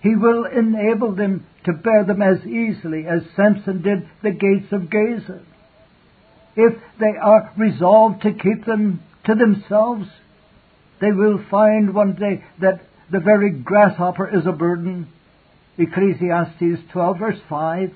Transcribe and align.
He 0.00 0.14
will 0.14 0.44
enable 0.44 1.14
them 1.14 1.46
to 1.64 1.72
bear 1.72 2.04
them 2.04 2.22
as 2.22 2.46
easily 2.46 3.06
as 3.06 3.22
Samson 3.34 3.82
did 3.82 4.08
the 4.22 4.30
gates 4.30 4.72
of 4.72 4.90
Gaza. 4.90 5.40
If 6.56 6.74
they 6.98 7.16
are 7.20 7.52
resolved 7.56 8.22
to 8.22 8.32
keep 8.32 8.64
them 8.64 9.00
to 9.26 9.34
themselves, 9.34 10.08
they 11.00 11.12
will 11.12 11.38
find 11.50 11.94
one 11.94 12.14
day 12.14 12.44
that 12.60 12.80
the 13.10 13.20
very 13.20 13.50
grasshopper 13.50 14.28
is 14.28 14.46
a 14.46 14.52
burden. 14.52 15.08
Ecclesiastes 15.76 16.82
12 16.92 17.18
verse 17.18 17.40
5. 17.48 17.90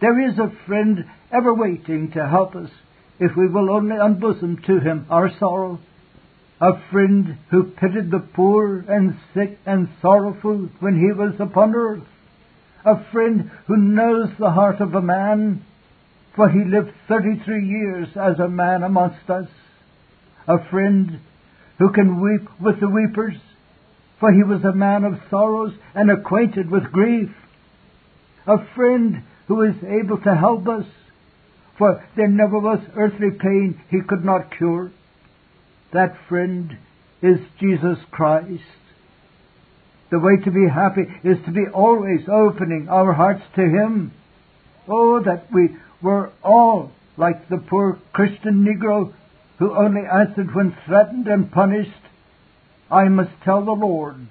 There 0.00 0.28
is 0.28 0.38
a 0.38 0.52
friend 0.66 1.04
ever 1.32 1.54
waiting 1.54 2.10
to 2.12 2.28
help 2.28 2.54
us 2.54 2.70
if 3.18 3.36
we 3.36 3.48
will 3.48 3.70
only 3.70 3.96
unbosom 3.96 4.64
to 4.66 4.80
him 4.80 5.06
our 5.08 5.30
sorrow. 5.38 5.78
A 6.62 6.80
friend 6.92 7.38
who 7.50 7.72
pitied 7.72 8.12
the 8.12 8.20
poor 8.20 8.84
and 8.88 9.16
sick 9.34 9.58
and 9.66 9.88
sorrowful 10.00 10.68
when 10.78 10.96
he 10.96 11.10
was 11.10 11.34
upon 11.40 11.74
earth. 11.74 12.06
A 12.84 13.02
friend 13.10 13.50
who 13.66 13.76
knows 13.76 14.28
the 14.38 14.52
heart 14.52 14.80
of 14.80 14.94
a 14.94 15.02
man, 15.02 15.64
for 16.36 16.48
he 16.48 16.64
lived 16.64 16.92
33 17.08 17.66
years 17.66 18.08
as 18.14 18.38
a 18.38 18.48
man 18.48 18.84
amongst 18.84 19.28
us. 19.28 19.48
A 20.46 20.64
friend 20.70 21.18
who 21.80 21.90
can 21.90 22.20
weep 22.20 22.48
with 22.60 22.78
the 22.78 22.88
weepers, 22.88 23.38
for 24.20 24.30
he 24.30 24.44
was 24.44 24.62
a 24.62 24.72
man 24.72 25.02
of 25.02 25.20
sorrows 25.30 25.72
and 25.96 26.12
acquainted 26.12 26.70
with 26.70 26.92
grief. 26.92 27.30
A 28.46 28.58
friend 28.76 29.24
who 29.48 29.62
is 29.62 29.74
able 29.82 30.18
to 30.18 30.36
help 30.36 30.68
us, 30.68 30.86
for 31.76 32.06
there 32.14 32.28
never 32.28 32.60
was 32.60 32.78
earthly 32.94 33.32
pain 33.32 33.80
he 33.90 34.00
could 34.00 34.24
not 34.24 34.56
cure. 34.56 34.92
That 35.92 36.16
friend 36.28 36.78
is 37.20 37.38
Jesus 37.60 37.98
Christ. 38.10 38.62
The 40.10 40.18
way 40.18 40.36
to 40.44 40.50
be 40.50 40.68
happy 40.68 41.02
is 41.24 41.38
to 41.46 41.52
be 41.52 41.64
always 41.72 42.28
opening 42.28 42.88
our 42.90 43.12
hearts 43.12 43.42
to 43.56 43.62
Him. 43.62 44.12
Oh, 44.88 45.22
that 45.22 45.52
we 45.52 45.68
were 46.02 46.32
all 46.42 46.90
like 47.16 47.48
the 47.48 47.58
poor 47.58 47.98
Christian 48.12 48.64
Negro 48.64 49.12
who 49.58 49.76
only 49.76 50.02
answered 50.10 50.54
when 50.54 50.76
threatened 50.86 51.28
and 51.28 51.52
punished, 51.52 51.90
I 52.90 53.04
must 53.04 53.30
tell 53.44 53.64
the 53.64 53.72
Lord. 53.72 54.26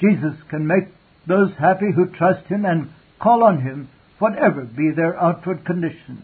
Jesus 0.00 0.34
can 0.48 0.66
make 0.66 0.84
those 1.26 1.50
happy 1.58 1.86
who 1.94 2.06
trust 2.06 2.46
Him 2.46 2.64
and 2.64 2.90
call 3.20 3.42
on 3.42 3.60
Him, 3.60 3.88
whatever 4.18 4.64
be 4.64 4.90
their 4.94 5.20
outward 5.20 5.64
condition. 5.64 6.22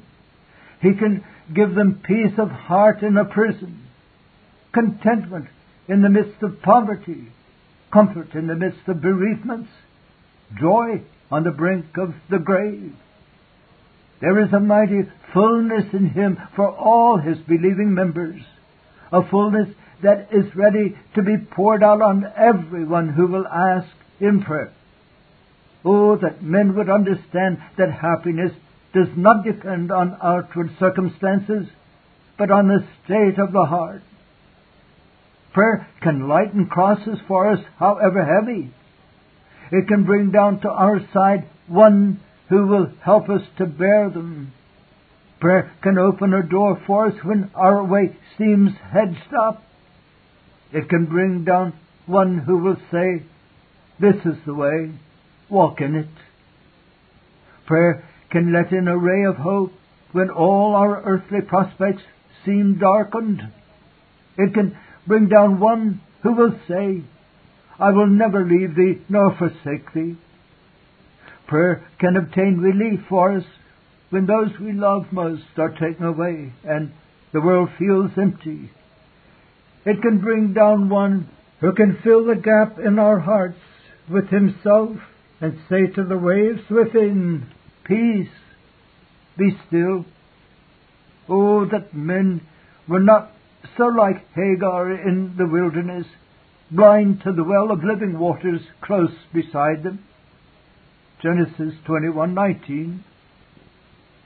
He 0.80 0.94
can 0.94 1.24
give 1.52 1.74
them 1.74 2.02
peace 2.04 2.38
of 2.38 2.50
heart 2.50 3.02
in 3.02 3.16
a 3.16 3.24
prison, 3.24 3.86
contentment 4.72 5.46
in 5.88 6.02
the 6.02 6.08
midst 6.08 6.42
of 6.42 6.62
poverty, 6.62 7.28
comfort 7.92 8.34
in 8.34 8.46
the 8.46 8.54
midst 8.54 8.86
of 8.88 9.02
bereavements, 9.02 9.70
joy 10.58 11.02
on 11.30 11.44
the 11.44 11.50
brink 11.50 11.86
of 11.98 12.14
the 12.30 12.38
grave. 12.38 12.94
There 14.20 14.42
is 14.42 14.52
a 14.52 14.60
mighty 14.60 15.02
fullness 15.32 15.92
in 15.92 16.10
Him 16.10 16.38
for 16.56 16.70
all 16.70 17.18
His 17.18 17.38
believing 17.38 17.94
members, 17.94 18.40
a 19.12 19.28
fullness 19.28 19.68
that 20.02 20.28
is 20.32 20.54
ready 20.54 20.96
to 21.14 21.22
be 21.22 21.36
poured 21.36 21.82
out 21.82 22.00
on 22.00 22.24
everyone 22.36 23.10
who 23.10 23.26
will 23.26 23.46
ask 23.46 23.88
in 24.20 24.42
prayer. 24.42 24.72
Oh, 25.84 26.16
that 26.16 26.42
men 26.42 26.74
would 26.76 26.88
understand 26.88 27.58
that 27.76 27.92
happiness 27.92 28.52
does 28.94 29.08
not 29.16 29.44
depend 29.44 29.90
on 29.90 30.16
outward 30.22 30.70
circumstances, 30.78 31.66
but 32.38 32.50
on 32.50 32.68
the 32.68 32.86
state 33.04 33.38
of 33.38 33.52
the 33.52 33.66
heart. 33.66 34.02
Prayer 35.52 35.86
can 36.02 36.28
lighten 36.28 36.66
crosses 36.66 37.18
for 37.28 37.52
us, 37.52 37.60
however 37.78 38.24
heavy. 38.24 38.72
It 39.70 39.88
can 39.88 40.04
bring 40.04 40.30
down 40.30 40.60
to 40.60 40.68
our 40.68 41.00
side 41.12 41.48
one 41.68 42.20
who 42.48 42.66
will 42.66 42.92
help 43.04 43.28
us 43.28 43.42
to 43.58 43.66
bear 43.66 44.10
them. 44.10 44.52
Prayer 45.40 45.72
can 45.82 45.98
open 45.98 46.32
a 46.32 46.42
door 46.42 46.80
for 46.86 47.06
us 47.06 47.14
when 47.22 47.50
our 47.54 47.84
way 47.84 48.16
seems 48.38 48.70
hedged 48.92 49.34
up. 49.38 49.62
It 50.72 50.88
can 50.88 51.06
bring 51.06 51.44
down 51.44 51.74
one 52.06 52.38
who 52.38 52.58
will 52.58 52.76
say, 52.90 53.24
This 54.00 54.16
is 54.24 54.38
the 54.46 54.54
way, 54.54 54.92
walk 55.48 55.80
in 55.80 55.94
it. 55.94 56.08
Prayer 57.66 58.08
can 58.34 58.52
let 58.52 58.72
in 58.72 58.88
a 58.88 58.98
ray 58.98 59.24
of 59.24 59.36
hope 59.36 59.70
when 60.10 60.28
all 60.28 60.74
our 60.74 61.00
earthly 61.04 61.40
prospects 61.40 62.02
seem 62.44 62.78
darkened. 62.80 63.40
It 64.36 64.52
can 64.52 64.76
bring 65.06 65.28
down 65.28 65.60
one 65.60 66.00
who 66.24 66.32
will 66.32 66.58
say, 66.66 67.04
I 67.78 67.90
will 67.90 68.08
never 68.08 68.44
leave 68.44 68.74
thee 68.74 69.00
nor 69.08 69.36
forsake 69.38 69.92
thee. 69.94 70.16
Prayer 71.46 71.86
can 72.00 72.16
obtain 72.16 72.58
relief 72.58 73.06
for 73.08 73.36
us 73.36 73.44
when 74.10 74.26
those 74.26 74.50
we 74.60 74.72
love 74.72 75.04
most 75.12 75.44
are 75.56 75.70
taken 75.70 76.04
away 76.04 76.52
and 76.64 76.92
the 77.32 77.40
world 77.40 77.68
feels 77.78 78.10
empty. 78.20 78.68
It 79.86 80.02
can 80.02 80.18
bring 80.18 80.54
down 80.54 80.88
one 80.88 81.28
who 81.60 81.72
can 81.72 82.00
fill 82.02 82.26
the 82.26 82.34
gap 82.34 82.80
in 82.84 82.98
our 82.98 83.20
hearts 83.20 83.60
with 84.10 84.28
himself 84.30 84.96
and 85.40 85.56
say 85.68 85.86
to 85.86 86.02
the 86.02 86.18
waves 86.18 86.62
within, 86.68 87.46
Peace, 87.84 88.28
be 89.36 89.56
still. 89.66 90.04
Oh, 91.28 91.66
that 91.66 91.94
men 91.94 92.40
were 92.88 93.00
not 93.00 93.30
so 93.76 93.86
like 93.86 94.24
Hagar 94.34 94.92
in 94.92 95.34
the 95.36 95.46
wilderness, 95.46 96.06
blind 96.70 97.22
to 97.24 97.32
the 97.32 97.44
well 97.44 97.70
of 97.70 97.84
living 97.84 98.18
waters 98.18 98.60
close 98.80 99.14
beside 99.32 99.82
them. 99.82 100.04
Genesis 101.22 101.74
21:19. 101.86 103.00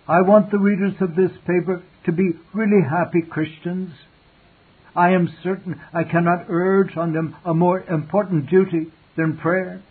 I 0.09 0.23
want 0.23 0.51
the 0.51 0.59
readers 0.59 0.95
of 1.01 1.15
this 1.15 1.31
paper 1.47 1.83
to 2.05 2.13
be 2.13 2.33
really 2.53 2.83
happy 2.89 3.23
Christians. 3.23 3.93
I 4.97 5.11
am 5.11 5.29
certain 5.43 5.81
I 5.93 6.05
cannot 6.05 6.47
urge 6.49 6.97
on 6.97 7.13
them 7.13 7.37
a 7.45 7.55
more 7.55 7.81
important 7.83 8.49
duty 8.49 8.91
than 9.17 9.37
prayer. 9.37 9.83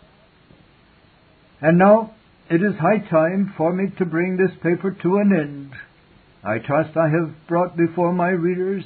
And 1.60 1.78
now 1.78 2.14
it 2.50 2.62
is 2.62 2.74
high 2.80 2.98
time 3.10 3.52
for 3.56 3.72
me 3.72 3.90
to 3.98 4.06
bring 4.06 4.36
this 4.36 4.56
paper 4.62 4.96
to 5.02 5.16
an 5.16 5.32
end. 5.32 5.72
I 6.42 6.58
trust 6.58 6.96
I 6.96 7.08
have 7.08 7.34
brought 7.46 7.76
before 7.76 8.12
my 8.12 8.30
readers 8.30 8.84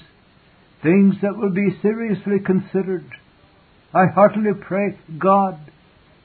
things 0.82 1.14
that 1.22 1.36
will 1.36 1.52
be 1.52 1.78
seriously 1.80 2.40
considered. 2.44 3.08
I 3.94 4.06
heartily 4.06 4.52
pray 4.60 4.98
God 5.18 5.58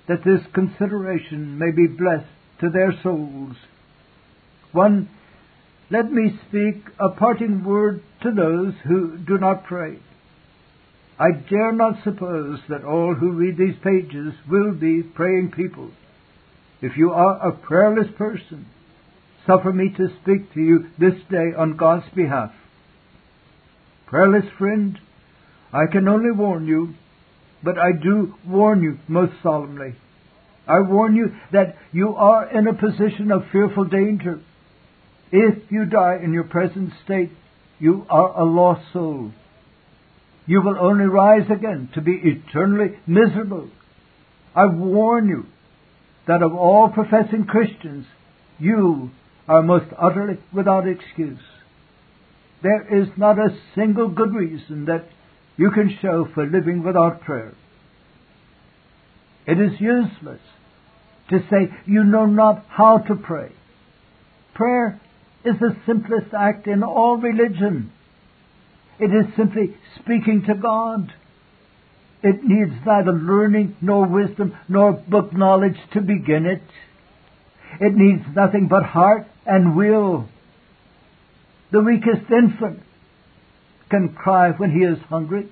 that 0.08 0.24
this 0.24 0.42
consideration 0.54 1.60
may 1.60 1.72
be 1.72 1.86
blessed 1.86 2.26
to 2.62 2.70
their 2.70 2.94
souls. 3.04 3.56
One, 4.72 5.10
let 5.92 6.12
me 6.12 6.40
speak 6.48 6.84
a 7.00 7.10
parting 7.10 7.64
word 7.64 8.02
to 8.24 8.32
those 8.32 8.74
who 8.88 9.18
do 9.18 9.38
not 9.38 9.66
pray. 9.66 10.00
I 11.20 11.32
dare 11.50 11.72
not 11.72 12.04
suppose 12.04 12.60
that 12.70 12.84
all 12.84 13.14
who 13.14 13.32
read 13.32 13.58
these 13.58 13.78
pages 13.84 14.34
will 14.50 14.74
be 14.74 15.04
praying 15.04 15.52
people. 15.56 15.92
If 16.82 16.96
you 16.96 17.12
are 17.12 17.48
a 17.48 17.52
prayerless 17.52 18.12
person, 18.18 18.68
suffer 19.48 19.74
me 19.74 19.94
to 19.98 20.10
speak 20.22 20.54
to 20.54 20.60
you 20.60 20.86
this 21.00 21.16
day 21.30 21.54
on 21.58 21.78
God's 21.78 22.06
behalf. 22.16 22.52
Prayerless 24.06 24.46
friend, 24.58 25.00
I 25.74 25.92
can 25.92 26.08
only 26.08 26.32
warn 26.32 26.68
you, 26.68 26.94
but 27.64 27.78
I 27.78 27.92
do 27.92 28.36
warn 28.46 28.84
you 28.84 29.00
most 29.08 29.34
solemnly. 29.42 29.96
I 30.68 30.82
warn 30.82 31.16
you 31.16 31.32
that 31.52 31.78
you 31.92 32.16
are 32.16 32.50
in 32.50 32.68
a 32.68 32.74
position 32.74 33.32
of 33.32 33.44
fearful 33.52 33.86
danger. 33.86 34.42
If 35.32 35.72
you 35.72 35.86
die 35.86 36.20
in 36.24 36.34
your 36.34 36.44
present 36.44 36.92
state, 37.04 37.32
you 37.80 38.06
are 38.10 38.40
a 38.40 38.46
lost 38.46 38.82
soul. 38.94 39.32
You 40.46 40.62
will 40.62 40.78
only 40.80 41.06
rise 41.06 41.50
again 41.50 41.90
to 41.96 42.02
be 42.02 42.22
eternally 42.24 42.98
miserable. 43.06 43.70
I 44.56 44.66
warn 44.68 45.28
you 45.28 45.46
that 46.28 46.44
of 46.44 46.54
all 46.54 46.90
professing 46.90 47.46
Christians, 47.46 48.06
you 48.60 49.12
are 49.48 49.64
most 49.64 49.86
utterly 49.98 50.38
without 50.54 50.88
excuse. 50.88 51.40
There 52.62 53.02
is 53.02 53.08
not 53.18 53.40
a 53.40 53.58
single 53.76 54.10
good 54.10 54.34
reason 54.34 54.86
that 54.86 55.08
you 55.58 55.72
can 55.72 55.98
show 56.02 56.28
for 56.34 56.46
living 56.46 56.84
without 56.84 57.22
prayer. 57.22 57.54
It 59.46 59.60
is 59.60 59.80
useless 59.80 60.42
to 61.30 61.40
say 61.50 61.70
you 61.86 62.04
know 62.04 62.26
not 62.26 62.66
how 62.68 63.00
to 63.00 63.16
pray. 63.16 63.52
Prayer 64.54 65.00
is 65.46 65.56
the 65.60 65.76
simplest 65.86 66.34
act 66.38 66.68
in 66.68 66.84
all 66.84 67.18
religion. 67.18 67.92
It 69.00 69.12
is 69.12 69.34
simply 69.38 69.76
speaking 70.00 70.44
to 70.48 70.56
God. 70.56 71.14
It 72.24 72.44
needs 72.44 72.72
neither 72.86 73.14
learning 73.14 73.78
nor 73.82 74.08
wisdom 74.08 74.58
nor 74.68 74.94
book 74.94 75.34
knowledge 75.34 75.78
to 75.94 76.02
begin 76.02 76.46
it. 76.46 76.64
It 77.80 77.94
needs 77.96 78.24
nothing 78.36 78.68
but 78.68 78.84
heart 78.84 79.28
and 79.46 79.76
will. 79.76 80.28
The 81.72 81.82
weakest 81.82 82.32
infant 82.32 82.82
can 83.90 84.14
cry 84.14 84.52
when 84.52 84.72
he 84.72 84.80
is 84.80 84.98
hungry. 85.10 85.50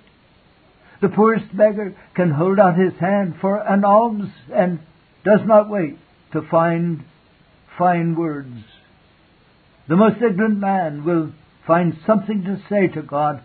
The 1.01 1.09
poorest 1.09 1.56
beggar 1.56 1.95
can 2.15 2.31
hold 2.31 2.59
out 2.59 2.77
his 2.77 2.94
hand 3.00 3.35
for 3.41 3.57
an 3.57 3.83
alms 3.83 4.31
and 4.53 4.79
does 5.23 5.41
not 5.45 5.69
wait 5.69 5.97
to 6.33 6.41
find 6.50 7.03
fine 7.77 8.15
words. 8.15 8.63
The 9.88 9.97
most 9.97 10.15
ignorant 10.21 10.57
man 10.57 11.06
will 11.06 11.31
find 11.67 11.97
something 12.07 12.44
to 12.44 12.62
say 12.69 12.88
to 12.88 13.01
God 13.01 13.44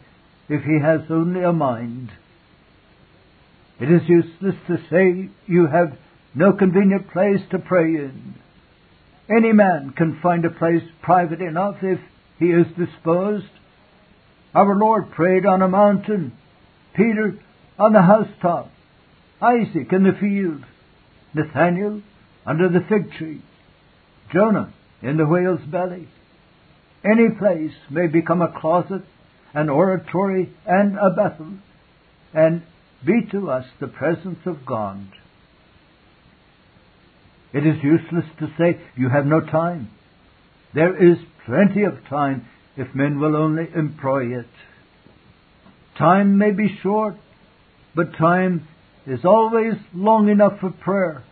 if 0.49 0.62
he 0.62 0.78
has 0.81 1.00
only 1.11 1.43
a 1.43 1.52
mind. 1.52 2.11
It 3.81 3.91
is 3.91 4.03
useless 4.09 4.56
to 4.67 4.77
say 4.91 5.31
you 5.47 5.67
have 5.67 5.97
no 6.35 6.53
convenient 6.53 7.11
place 7.11 7.41
to 7.50 7.59
pray 7.59 7.94
in. 7.94 8.35
Any 9.29 9.53
man 9.53 9.94
can 9.97 10.21
find 10.23 10.44
a 10.44 10.50
place 10.50 10.82
private 11.03 11.41
enough 11.41 11.77
if 11.82 11.99
he 12.38 12.47
is 12.47 12.67
disposed. 12.77 13.47
Our 14.55 14.77
Lord 14.77 15.12
prayed 15.12 15.47
on 15.47 15.62
a 15.62 15.69
mountain, 15.69 16.32
Peter 16.94 17.38
on 17.79 17.93
the 17.93 18.03
housetop, 18.03 18.71
Isaac 19.41 19.93
in 19.93 20.05
the 20.05 20.19
field, 20.21 20.62
Nathaniel 21.32 22.03
under 22.44 22.69
the 22.69 22.85
fig 22.88 23.12
tree, 23.12 23.41
Jonah 24.32 24.73
in 25.00 25.17
the 25.17 25.27
whale's 25.27 25.65
belly. 25.71 26.09
Any 27.03 27.31
place 27.38 27.73
may 27.88 28.09
become 28.09 28.43
a 28.43 28.61
closet, 28.61 29.03
an 29.55 29.71
oratory, 29.71 30.53
and 30.67 30.99
a 30.99 31.11
Bethel, 31.11 31.55
and 32.35 32.62
be 33.05 33.26
to 33.32 33.50
us 33.50 33.64
the 33.81 33.88
presence 33.88 34.38
of 34.47 34.67
God. 34.67 35.06
It 37.52 37.67
is 37.67 37.82
useless 37.82 38.26
to 38.38 38.47
say 38.58 38.81
you 38.97 39.08
have 39.08 39.26
no 39.26 39.41
time. 39.41 39.91
There 40.75 40.97
is 41.12 41.19
plenty 41.47 41.82
of 41.82 42.05
time 42.08 42.47
if 42.76 42.94
men 42.94 43.19
will 43.19 43.37
only 43.37 43.67
employ 43.75 44.38
it. 44.38 44.47
Time 45.99 46.38
may 46.38 46.52
be 46.52 46.79
short, 46.82 47.17
but 47.94 48.17
time 48.17 48.69
is 49.06 49.25
always 49.25 49.75
long 49.93 50.29
enough 50.29 50.61
for 50.61 50.70
prayer. 50.70 51.25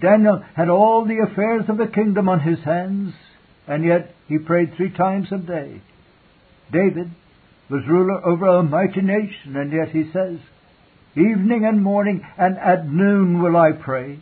Daniel 0.00 0.42
had 0.56 0.68
all 0.68 1.04
the 1.04 1.20
affairs 1.30 1.64
of 1.68 1.78
the 1.78 1.86
kingdom 1.86 2.28
on 2.28 2.40
his 2.40 2.58
hands, 2.64 3.14
and 3.68 3.84
yet 3.84 4.14
he 4.28 4.38
prayed 4.38 4.74
three 4.76 4.90
times 4.90 5.28
a 5.30 5.38
day. 5.38 5.80
David 6.72 7.10
was 7.70 7.82
ruler 7.88 8.24
over 8.26 8.46
a 8.46 8.62
mighty 8.62 9.00
nation, 9.00 9.56
and 9.56 9.72
yet 9.72 9.90
he 9.90 10.10
says, 10.12 10.38
Evening 11.16 11.64
and 11.64 11.80
morning 11.80 12.26
and 12.36 12.58
at 12.58 12.88
noon 12.88 13.40
will 13.40 13.56
I 13.56 13.70
pray. 13.70 14.18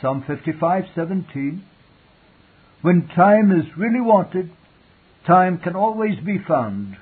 Psalm 0.00 0.24
55:17. 0.26 1.60
When 2.80 3.06
time 3.08 3.52
is 3.52 3.76
really 3.76 4.00
wanted, 4.00 4.50
time 5.26 5.58
can 5.58 5.76
always 5.76 6.18
be 6.20 6.38
found. 6.38 6.96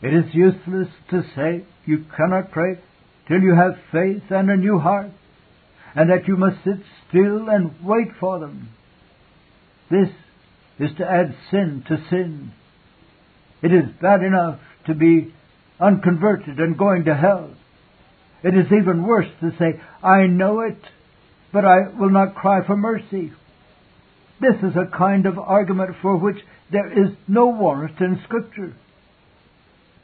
It 0.00 0.14
is 0.14 0.34
useless 0.34 0.88
to 1.10 1.22
say 1.36 1.64
you 1.84 2.06
cannot 2.16 2.50
pray 2.50 2.78
till 3.28 3.42
you 3.42 3.54
have 3.54 3.76
faith 3.92 4.30
and 4.30 4.48
a 4.48 4.56
new 4.56 4.78
heart, 4.78 5.10
and 5.94 6.08
that 6.08 6.26
you 6.26 6.38
must 6.38 6.64
sit 6.64 6.80
still 7.06 7.50
and 7.50 7.74
wait 7.84 8.08
for 8.18 8.38
them. 8.38 8.70
This 9.90 10.08
is 10.78 10.96
to 10.96 11.04
add 11.04 11.36
sin 11.50 11.84
to 11.88 11.98
sin. 12.08 12.52
It 13.60 13.74
is 13.74 13.84
bad 14.00 14.22
enough 14.22 14.60
to 14.86 14.94
be 14.94 15.34
unconverted 15.80 16.58
and 16.58 16.78
going 16.78 17.04
to 17.04 17.14
hell. 17.14 17.50
It 18.42 18.54
is 18.54 18.66
even 18.66 19.06
worse 19.06 19.28
to 19.40 19.50
say, 19.58 19.80
I 20.02 20.26
know 20.26 20.60
it, 20.60 20.78
but 21.52 21.64
I 21.64 21.88
will 21.98 22.10
not 22.10 22.34
cry 22.34 22.66
for 22.66 22.76
mercy. 22.76 23.32
This 24.40 24.56
is 24.62 24.76
a 24.76 24.96
kind 24.96 25.26
of 25.26 25.38
argument 25.38 25.96
for 26.00 26.16
which 26.16 26.38
there 26.72 26.90
is 26.90 27.14
no 27.28 27.46
warrant 27.46 28.00
in 28.00 28.20
Scripture. 28.24 28.74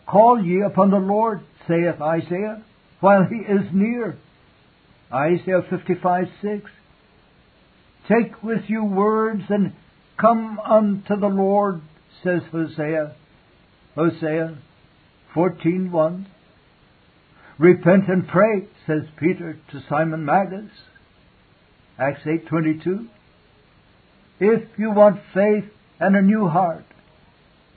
Call 0.06 0.42
ye 0.42 0.60
upon 0.60 0.90
the 0.90 0.98
Lord, 0.98 1.40
saith 1.66 2.00
Isaiah, 2.00 2.62
while 3.00 3.24
he 3.24 3.36
is 3.36 3.66
near. 3.72 4.18
Isaiah 5.12 5.62
55 5.70 6.26
6. 6.42 6.70
Take 8.08 8.42
with 8.42 8.62
you 8.68 8.84
words 8.84 9.42
and 9.48 9.72
come 10.20 10.58
unto 10.60 11.16
the 11.18 11.26
Lord, 11.26 11.80
says 12.22 12.42
Hosea. 12.52 13.14
Hosea 13.94 14.58
14:1. 15.36 16.24
Repent 17.58 18.08
and 18.08 18.26
pray, 18.26 18.64
says 18.86 19.02
Peter 19.18 19.58
to 19.70 19.82
Simon 19.86 20.24
Magus. 20.24 20.70
Acts 21.98 22.24
8:22. 22.24 23.06
If 24.40 24.78
you 24.78 24.90
want 24.90 25.20
faith 25.34 25.66
and 26.00 26.16
a 26.16 26.22
new 26.22 26.48
heart, 26.48 26.84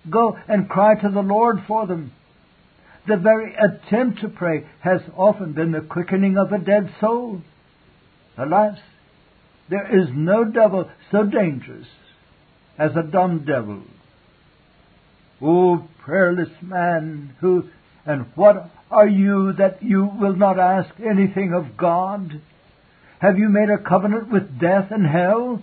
go 0.09 0.37
and 0.47 0.69
cry 0.69 0.95
to 0.95 1.09
the 1.09 1.21
Lord 1.21 1.57
for 1.67 1.85
them. 1.85 2.13
The 3.07 3.17
very 3.17 3.55
attempt 3.55 4.21
to 4.21 4.29
pray 4.29 4.65
has 4.79 5.01
often 5.17 5.51
been 5.51 5.71
the 5.71 5.81
quickening 5.81 6.37
of 6.37 6.53
a 6.53 6.59
dead 6.59 6.93
soul. 7.01 7.41
Alas, 8.37 8.79
there 9.69 9.99
is 9.99 10.07
no 10.13 10.45
devil 10.45 10.89
so 11.11 11.23
dangerous 11.23 11.87
as 12.77 12.95
a 12.95 13.03
dumb 13.03 13.43
devil. 13.45 13.83
O 15.41 15.87
prayerless 16.03 16.49
man, 16.61 17.35
who 17.39 17.63
and 18.05 18.25
what 18.35 18.69
are 18.89 19.07
you 19.07 19.53
that 19.53 19.83
you 19.83 20.09
will 20.19 20.35
not 20.35 20.59
ask 20.59 20.89
anything 20.99 21.53
of 21.53 21.77
God? 21.77 22.41
Have 23.19 23.37
you 23.37 23.49
made 23.49 23.69
a 23.69 23.77
covenant 23.77 24.31
with 24.31 24.59
death 24.59 24.91
and 24.91 25.05
hell? 25.05 25.61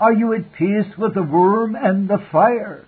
Are 0.00 0.12
you 0.12 0.32
at 0.32 0.52
peace 0.54 0.96
with 0.98 1.14
the 1.14 1.22
worm 1.22 1.76
and 1.76 2.08
the 2.08 2.18
fire? 2.32 2.84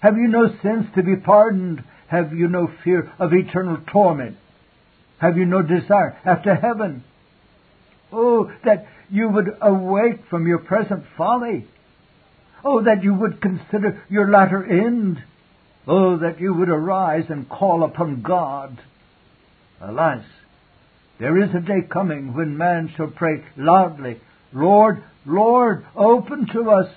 Have 0.00 0.16
you 0.16 0.28
no 0.28 0.48
sins 0.62 0.86
to 0.94 1.02
be 1.02 1.16
pardoned? 1.16 1.82
Have 2.06 2.32
you 2.32 2.46
no 2.48 2.70
fear 2.84 3.12
of 3.18 3.32
eternal 3.32 3.78
torment? 3.90 4.36
Have 5.18 5.36
you 5.36 5.44
no 5.44 5.62
desire 5.62 6.16
after 6.24 6.54
heaven? 6.54 7.02
Oh, 8.12 8.50
that 8.64 8.86
you 9.10 9.28
would 9.28 9.48
awake 9.60 10.20
from 10.30 10.46
your 10.46 10.58
present 10.58 11.04
folly. 11.16 11.66
Oh, 12.64 12.82
that 12.82 13.02
you 13.02 13.14
would 13.14 13.40
consider 13.40 14.02
your 14.08 14.30
latter 14.30 14.64
end. 14.64 15.22
Oh, 15.86 16.18
that 16.18 16.40
you 16.40 16.54
would 16.54 16.68
arise 16.68 17.24
and 17.28 17.48
call 17.48 17.84
upon 17.84 18.22
God. 18.22 18.78
Alas, 19.80 20.24
there 21.18 21.42
is 21.42 21.50
a 21.54 21.60
day 21.60 21.86
coming 21.90 22.34
when 22.34 22.56
man 22.56 22.92
shall 22.96 23.08
pray 23.08 23.44
loudly, 23.56 24.20
Lord, 24.52 25.02
Lord, 25.26 25.84
open 25.96 26.46
to 26.52 26.70
us. 26.70 26.88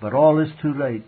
But 0.00 0.14
all 0.14 0.40
is 0.40 0.50
too 0.62 0.74
late. 0.74 1.04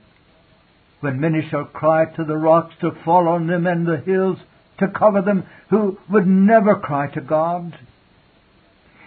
When 1.01 1.21
many 1.21 1.47
shall 1.51 1.65
cry 1.65 2.05
to 2.05 2.25
the 2.25 2.37
rocks 2.37 2.75
to 2.81 2.93
fall 3.05 3.27
on 3.27 3.47
them 3.47 3.67
and 3.67 3.87
the 3.87 3.97
hills 3.97 4.39
to 4.79 4.89
cover 4.89 5.23
them 5.23 5.45
who 5.71 5.99
would 6.11 6.27
never 6.27 6.77
cry 6.77 7.09
to 7.09 7.21
God. 7.21 7.77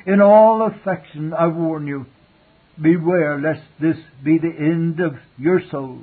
In 0.05 0.21
all 0.21 0.61
affection 0.61 1.33
I 1.33 1.47
warn 1.47 1.87
you, 1.87 2.05
beware 2.81 3.39
lest 3.39 3.63
this 3.79 3.97
be 4.23 4.37
the 4.37 4.53
end 4.57 4.99
of 4.99 5.15
your 5.37 5.61
soul. 5.71 6.01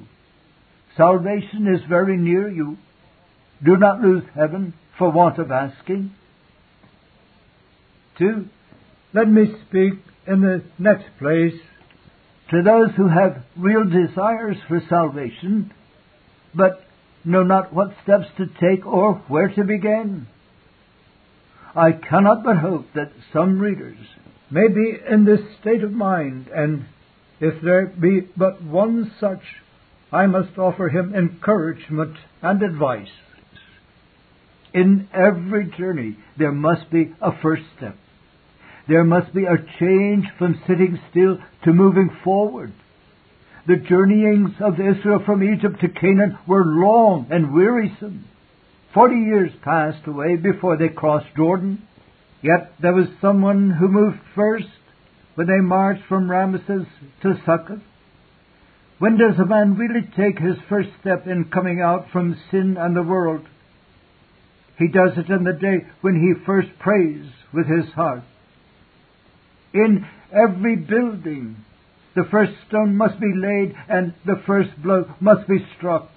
Salvation 0.97 1.73
is 1.75 1.81
very 1.89 2.17
near 2.17 2.49
you. 2.49 2.77
Do 3.65 3.77
not 3.77 4.01
lose 4.01 4.25
heaven 4.35 4.75
for 4.99 5.11
want 5.11 5.39
of 5.39 5.51
asking. 5.51 6.13
Two, 8.19 8.47
let 9.15 9.29
me 9.29 9.47
speak 9.69 9.95
in 10.27 10.41
the 10.41 10.63
next 10.79 11.07
place 11.19 11.55
to 12.51 12.63
those 12.63 12.91
who 12.97 13.09
have 13.09 13.43
real 13.57 13.85
desires 13.85 14.57
for 14.69 14.83
salvation, 14.89 15.73
but 16.55 16.85
know 17.25 17.43
not 17.43 17.73
what 17.73 17.95
steps 18.03 18.27
to 18.37 18.47
take 18.61 18.85
or 18.85 19.15
where 19.29 19.49
to 19.49 19.65
begin. 19.65 20.27
I 21.75 21.93
cannot 21.93 22.45
but 22.45 22.59
hope 22.59 22.87
that 22.95 23.13
some 23.33 23.59
readers 23.59 23.97
may 24.53 24.69
be 24.69 24.99
in 25.11 25.25
this 25.25 25.41
state 25.61 25.83
of 25.83 25.93
mind, 25.93 26.49
and 26.55 26.85
if 27.41 27.63
there 27.63 27.87
be 27.87 28.21
but 28.37 28.63
one 28.63 29.11
such, 29.19 29.43
I 30.13 30.27
must 30.27 30.59
offer 30.59 30.89
him 30.89 31.15
encouragement 31.15 32.17
and 32.43 32.63
advice. 32.63 33.09
In 34.75 35.09
every 35.13 35.73
journey, 35.79 36.19
there 36.39 36.53
must 36.53 36.91
be 36.91 37.13
a 37.21 37.31
first 37.41 37.65
step. 37.77 37.97
There 38.89 39.05
must 39.05 39.35
be 39.35 39.45
a 39.45 39.65
change 39.79 40.27
from 40.39 40.61
sitting 40.67 40.99
still 41.11 41.39
to 41.65 41.73
moving 41.73 42.11
forward. 42.23 42.73
The 43.67 43.77
journeyings 43.77 44.51
of 44.61 44.75
Israel 44.75 45.23
from 45.25 45.43
Egypt 45.43 45.81
to 45.81 45.89
Canaan 45.89 46.39
were 46.47 46.65
long 46.65 47.29
and 47.31 47.55
wearisome. 47.55 48.25
Forty 48.93 49.17
years 49.17 49.53
passed 49.63 50.07
away 50.07 50.37
before 50.37 50.77
they 50.77 50.89
crossed 50.89 51.35
Jordan. 51.37 51.87
Yet 52.43 52.73
there 52.81 52.93
was 52.93 53.07
someone 53.21 53.71
who 53.71 53.89
moved 53.89 54.19
first 54.35 54.67
when 55.37 55.47
they 55.47 55.61
marched 55.61 56.03
from 56.09 56.29
Ramesses 56.29 56.87
to 57.23 57.35
Succoth. 57.47 57.83
When 58.99 59.17
does 59.17 59.39
a 59.39 59.47
man 59.47 59.77
really 59.77 60.07
take 60.17 60.39
his 60.39 60.57
first 60.69 60.91
step 61.01 61.27
in 61.27 61.51
coming 61.53 61.81
out 61.81 62.11
from 62.13 62.37
sin 62.51 62.77
and 62.79 62.95
the 62.95 63.03
world? 63.03 63.47
He 64.79 64.89
does 64.89 65.13
it 65.17 65.31
in 65.31 65.45
the 65.45 65.53
day 65.53 65.87
when 66.01 66.15
he 66.15 66.45
first 66.45 66.69
prays 66.79 67.25
with 67.53 67.67
his 67.67 67.93
heart. 67.95 68.23
In 69.73 70.07
every 70.33 70.77
building, 70.77 71.57
the 72.15 72.25
first 72.31 72.53
stone 72.69 72.97
must 72.97 73.19
be 73.21 73.33
laid 73.35 73.75
and 73.89 74.15
the 74.27 74.43
first 74.47 74.71
blow 74.83 75.05
must 75.21 75.49
be 75.49 75.65
struck. 75.77 76.11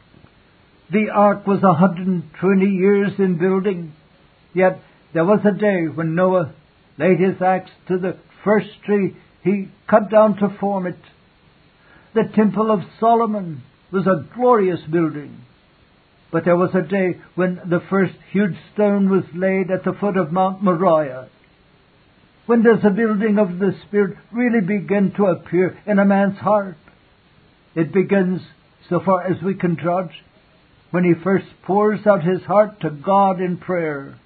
The 0.92 1.10
ark 1.14 1.48
was 1.48 1.62
120 1.62 2.66
years 2.66 3.12
in 3.18 3.38
building, 3.38 3.94
yet 4.54 4.80
there 5.16 5.24
was 5.24 5.40
a 5.46 5.58
day 5.58 5.86
when 5.86 6.14
Noah 6.14 6.54
laid 7.00 7.20
his 7.20 7.42
axe 7.42 7.72
to 7.88 7.98
the 7.98 8.18
first 8.44 8.68
tree 8.86 9.16
he 9.46 9.70
cut 9.90 10.12
down 10.12 10.36
to 10.38 10.58
form 10.60 10.86
it. 10.88 11.00
The 12.14 12.24
Temple 12.36 12.70
of 12.70 12.82
Solomon 13.00 13.64
was 13.94 14.06
a 14.08 14.28
glorious 14.36 14.82
building. 14.92 15.40
But 16.34 16.44
there 16.44 16.58
was 16.58 16.72
a 16.76 16.82
day 16.82 17.22
when 17.36 17.62
the 17.70 17.80
first 17.90 18.16
huge 18.34 18.58
stone 18.74 19.10
was 19.10 19.24
laid 19.34 19.72
at 19.72 19.86
the 19.86 19.94
foot 19.98 20.18
of 20.18 20.34
Mount 20.34 20.62
Moriah. 20.62 21.30
When 22.46 22.62
does 22.62 22.84
the 22.84 22.90
building 22.90 23.40
of 23.40 23.58
the 23.58 23.72
Spirit 23.88 24.18
really 24.34 24.60
begin 24.60 25.14
to 25.16 25.28
appear 25.28 25.78
in 25.88 25.98
a 25.98 26.04
man's 26.04 26.40
heart? 26.40 26.76
It 27.74 27.94
begins, 27.94 28.42
so 28.90 29.00
far 29.00 29.26
as 29.26 29.42
we 29.42 29.54
can 29.54 29.78
judge, 29.78 30.12
when 30.92 31.06
he 31.06 31.24
first 31.24 31.48
pours 31.64 32.06
out 32.06 32.26
his 32.26 32.42
heart 32.42 32.82
to 32.82 32.90
God 32.90 33.40
in 33.40 33.58
prayer. 33.58 34.20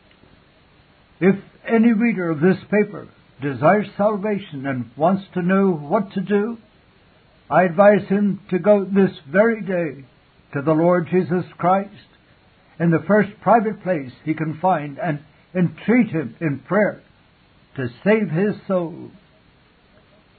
If 1.20 1.36
any 1.68 1.94
reader 1.94 2.30
of 2.30 2.40
this 2.40 2.58
paper 2.72 3.08
desires 3.42 3.88
salvation 3.98 4.66
and 4.66 4.92
wants 4.98 5.24
to 5.34 5.42
know 5.42 5.72
what 5.72 6.12
to 6.14 6.22
do, 6.22 6.58
I 7.50 7.64
advise 7.64 8.08
him 8.08 8.42
to 8.50 8.60
go 8.60 8.86
this 8.86 9.18
very 9.32 9.62
day 9.62 10.06
to 10.54 10.62
the 10.62 10.74
Lord 10.74 11.08
Jesus 11.12 11.46
Christ 11.58 11.90
in 12.80 12.92
the 12.92 13.04
first 13.08 13.30
private 13.42 13.84
place 13.84 14.12
he 14.24 14.34
can 14.34 14.60
find 14.62 14.98
and 14.98 15.20
entreat 15.54 16.10
him 16.10 16.36
in 16.40 16.60
prayer 16.60 17.02
to 17.76 17.90
save 18.04 18.30
his 18.30 18.56
soul. 18.68 19.12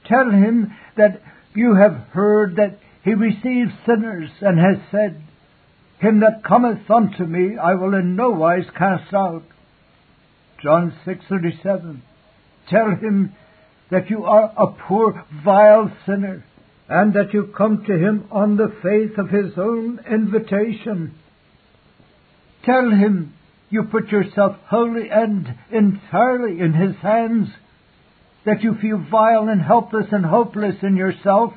Tell 0.07 0.29
him 0.29 0.75
that 0.97 1.21
you 1.53 1.75
have 1.75 2.07
heard 2.11 2.55
that 2.55 2.79
he 3.03 3.13
receives 3.13 3.71
sinners 3.85 4.29
and 4.41 4.59
has 4.59 4.77
said, 4.91 5.21
Him 5.99 6.21
that 6.21 6.43
cometh 6.43 6.89
unto 6.89 7.23
me 7.25 7.57
I 7.57 7.75
will 7.75 7.93
in 7.93 8.15
no 8.15 8.31
wise 8.31 8.65
cast 8.77 9.13
out. 9.13 9.43
John 10.61 10.93
6:37. 11.05 12.01
Tell 12.69 12.95
him 12.95 13.33
that 13.89 14.09
you 14.09 14.25
are 14.25 14.51
a 14.55 14.67
poor, 14.67 15.25
vile 15.43 15.91
sinner, 16.05 16.43
and 16.87 17.13
that 17.13 17.33
you 17.33 17.51
come 17.57 17.83
to 17.85 17.97
him 17.97 18.25
on 18.31 18.57
the 18.57 18.73
faith 18.81 19.17
of 19.17 19.29
his 19.29 19.57
own 19.57 19.99
invitation. 20.09 21.15
Tell 22.63 22.89
him 22.89 23.33
you 23.69 23.83
put 23.83 24.09
yourself 24.09 24.57
wholly 24.67 25.09
and 25.09 25.55
entirely 25.71 26.59
in 26.59 26.73
his 26.73 26.95
hands, 26.97 27.49
that 28.45 28.61
you 28.61 28.75
feel 28.75 28.97
vile 28.97 29.49
and 29.49 29.61
helpless 29.61 30.07
and 30.11 30.25
hopeless 30.25 30.75
in 30.83 30.95
yourself, 30.95 31.53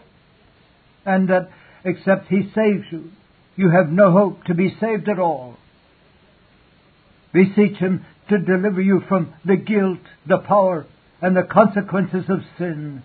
and 1.05 1.29
that 1.29 1.51
except 1.85 2.29
he 2.29 2.51
saves 2.55 2.85
you, 2.91 3.11
you 3.57 3.71
have 3.71 3.91
no 3.91 4.11
hope 4.11 4.45
to 4.45 4.55
be 4.55 4.75
saved 4.81 5.09
at 5.09 5.19
all. 5.19 5.57
Beseech 7.33 7.77
him 7.77 8.07
to 8.29 8.39
deliver 8.39 8.81
you 8.81 9.03
from 9.09 9.35
the 9.45 9.57
guilt, 9.57 10.01
the 10.27 10.39
power, 10.39 10.87
and 11.21 11.37
the 11.37 11.43
consequences 11.43 12.25
of 12.29 12.41
sin. 12.59 13.03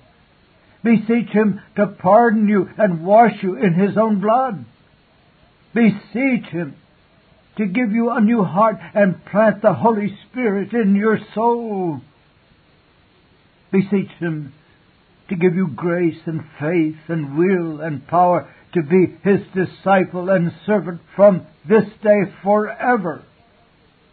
Beseech 0.83 1.29
Him 1.29 1.59
to 1.75 1.87
pardon 1.87 2.47
you 2.47 2.69
and 2.77 3.05
wash 3.05 3.41
you 3.41 3.55
in 3.55 3.73
His 3.73 3.97
own 3.97 4.21
blood. 4.21 4.65
Beseech 5.73 6.45
Him 6.51 6.75
to 7.57 7.65
give 7.65 7.91
you 7.91 8.09
a 8.09 8.21
new 8.21 8.43
heart 8.43 8.77
and 8.93 9.23
plant 9.25 9.61
the 9.61 9.73
Holy 9.73 10.17
Spirit 10.29 10.73
in 10.73 10.95
your 10.95 11.19
soul. 11.35 12.01
Beseech 13.71 14.11
Him 14.19 14.53
to 15.27 15.35
give 15.35 15.55
you 15.55 15.67
grace 15.67 16.19
and 16.25 16.41
faith 16.59 16.97
and 17.07 17.37
will 17.37 17.81
and 17.81 18.07
power 18.07 18.53
to 18.73 18.81
be 18.81 19.17
His 19.23 19.41
disciple 19.53 20.29
and 20.29 20.53
servant 20.65 21.01
from 21.15 21.45
this 21.67 21.85
day 22.01 22.31
forever. 22.41 23.23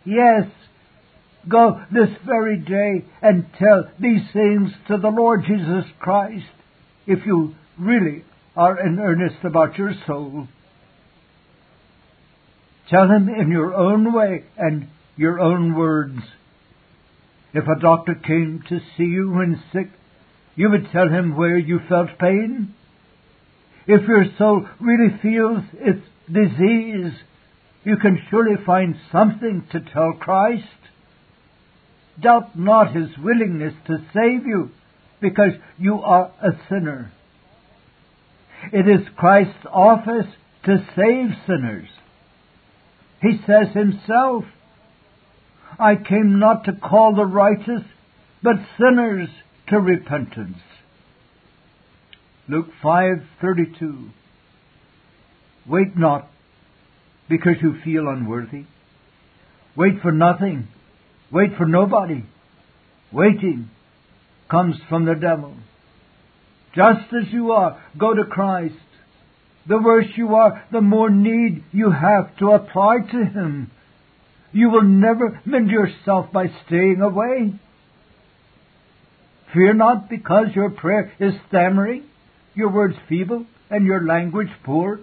Yes, 0.05 0.47
Go 1.49 1.81
this 1.93 2.09
very 2.25 2.59
day 2.59 3.05
and 3.23 3.47
tell 3.59 3.85
these 4.01 4.23
things 4.33 4.71
to 4.89 4.97
the 4.97 5.09
Lord 5.09 5.45
Jesus 5.47 5.85
Christ 6.01 6.45
if 7.07 7.25
you 7.25 7.55
really 7.79 8.25
are 8.57 8.81
in 8.85 8.99
earnest 8.99 9.45
about 9.45 9.79
your 9.79 9.93
soul. 10.07 10.49
Tell 12.91 13.09
him 13.09 13.29
in 13.29 13.51
your 13.51 13.75
own 13.75 14.13
way 14.13 14.45
and 14.57 14.89
your 15.17 15.41
own 15.41 15.75
words. 15.75 16.19
If 17.53 17.65
a 17.65 17.81
doctor 17.81 18.15
came 18.15 18.63
to 18.69 18.81
see 18.97 19.05
you 19.05 19.31
when 19.31 19.63
sick, 19.73 19.89
you 20.57 20.71
would 20.71 20.91
tell 20.93 21.09
him 21.09 21.37
where 21.37 21.59
you 21.59 21.81
felt 21.89 22.19
pain. 22.19 22.75
If 23.87 24.07
your 24.09 24.25
soul 24.37 24.67
really 24.81 25.17
feels 25.23 25.63
its 25.75 26.03
disease, 26.27 27.13
you 27.85 27.97
can 27.99 28.21
surely 28.31 28.57
find 28.65 28.97
something 29.13 29.67
to 29.71 29.81
tell 29.81 30.13
Christ. 30.19 30.65
Doubt 32.21 32.59
not 32.59 32.95
his 32.95 33.11
willingness 33.19 33.75
to 33.87 33.99
save 34.15 34.47
you 34.47 34.71
because 35.21 35.53
you 35.79 36.01
are 36.03 36.33
a 36.43 36.51
sinner. 36.69 37.13
It 38.73 38.89
is 38.89 39.07
Christ's 39.17 39.67
office 39.71 40.27
to 40.65 40.79
save 40.97 41.37
sinners. 41.47 41.89
He 43.21 43.39
says 43.47 43.75
himself, 43.75 44.45
I 45.79 45.97
came 45.97 46.39
not 46.39 46.65
to 46.65 46.73
call 46.73 47.15
the 47.15 47.27
righteous, 47.27 47.83
but 48.43 48.57
sinners 48.79 49.29
to 49.69 49.79
repentance. 49.79 50.59
Luke 52.49 52.69
5:32 52.83 54.11
Wait 55.67 55.97
not 55.97 56.29
because 57.29 57.57
you 57.61 57.75
feel 57.85 58.09
unworthy. 58.09 58.65
Wait 59.75 60.01
for 60.01 60.13
nothing 60.13 60.69
Wait 61.31 61.51
for 61.57 61.67
nobody. 61.67 62.25
Waiting 63.13 63.71
comes 64.51 64.77
from 64.89 65.05
the 65.05 65.15
devil. 65.15 65.55
Just 66.75 67.13
as 67.13 67.33
you 67.33 67.53
are, 67.53 67.83
go 67.99 68.15
to 68.15 68.25
Christ. 68.25 68.75
The 69.69 69.79
worse 69.79 70.07
you 70.17 70.35
are, 70.35 70.65
the 70.71 70.81
more 70.81 71.11
need 71.11 71.65
you 71.73 71.91
have 71.91 72.37
to 72.39 72.51
apply 72.51 72.99
to 73.11 73.25
Him. 73.25 73.71
You 74.53 74.71
will 74.71 74.85
never 74.85 75.41
mend 75.45 75.71
yourself 75.71 76.31
by 76.33 76.47
staying 76.67 77.01
away. 77.01 77.55
Fear 79.53 79.75
not 79.75 80.09
because 80.09 80.47
your 80.55 80.71
prayer 80.71 81.13
is 81.19 81.35
stammering, 81.49 82.05
your 82.55 82.71
words 82.71 82.95
feeble, 83.09 83.47
and 83.71 83.85
your 83.85 84.05
language 84.05 84.51
poor. 84.65 85.01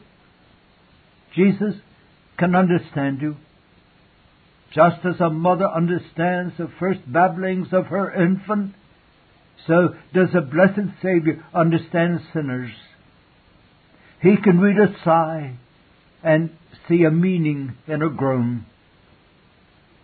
Jesus 1.36 1.75
can 2.38 2.56
understand 2.56 3.22
you 3.22 3.36
just 4.74 5.06
as 5.06 5.20
a 5.20 5.30
mother 5.30 5.68
understands 5.68 6.53
the 6.58 6.70
first 6.80 7.00
babblings 7.12 7.68
of 7.72 7.88
her 7.88 8.12
infant, 8.12 8.74
so 9.68 9.89
does 10.13 10.30
the 10.34 10.42
blessed 10.42 10.92
Savior 11.01 11.44
understand 11.53 12.20
sinners. 12.34 12.72
He 14.22 14.36
can 14.38 14.60
read 14.60 14.77
a 14.77 14.96
sigh 15.03 15.58
and 16.24 16.50
see 16.88 17.03
a 17.03 17.12
meaning 17.12 17.75
in 17.88 18.01
a 18.01 18.10
groan. 18.10 18.65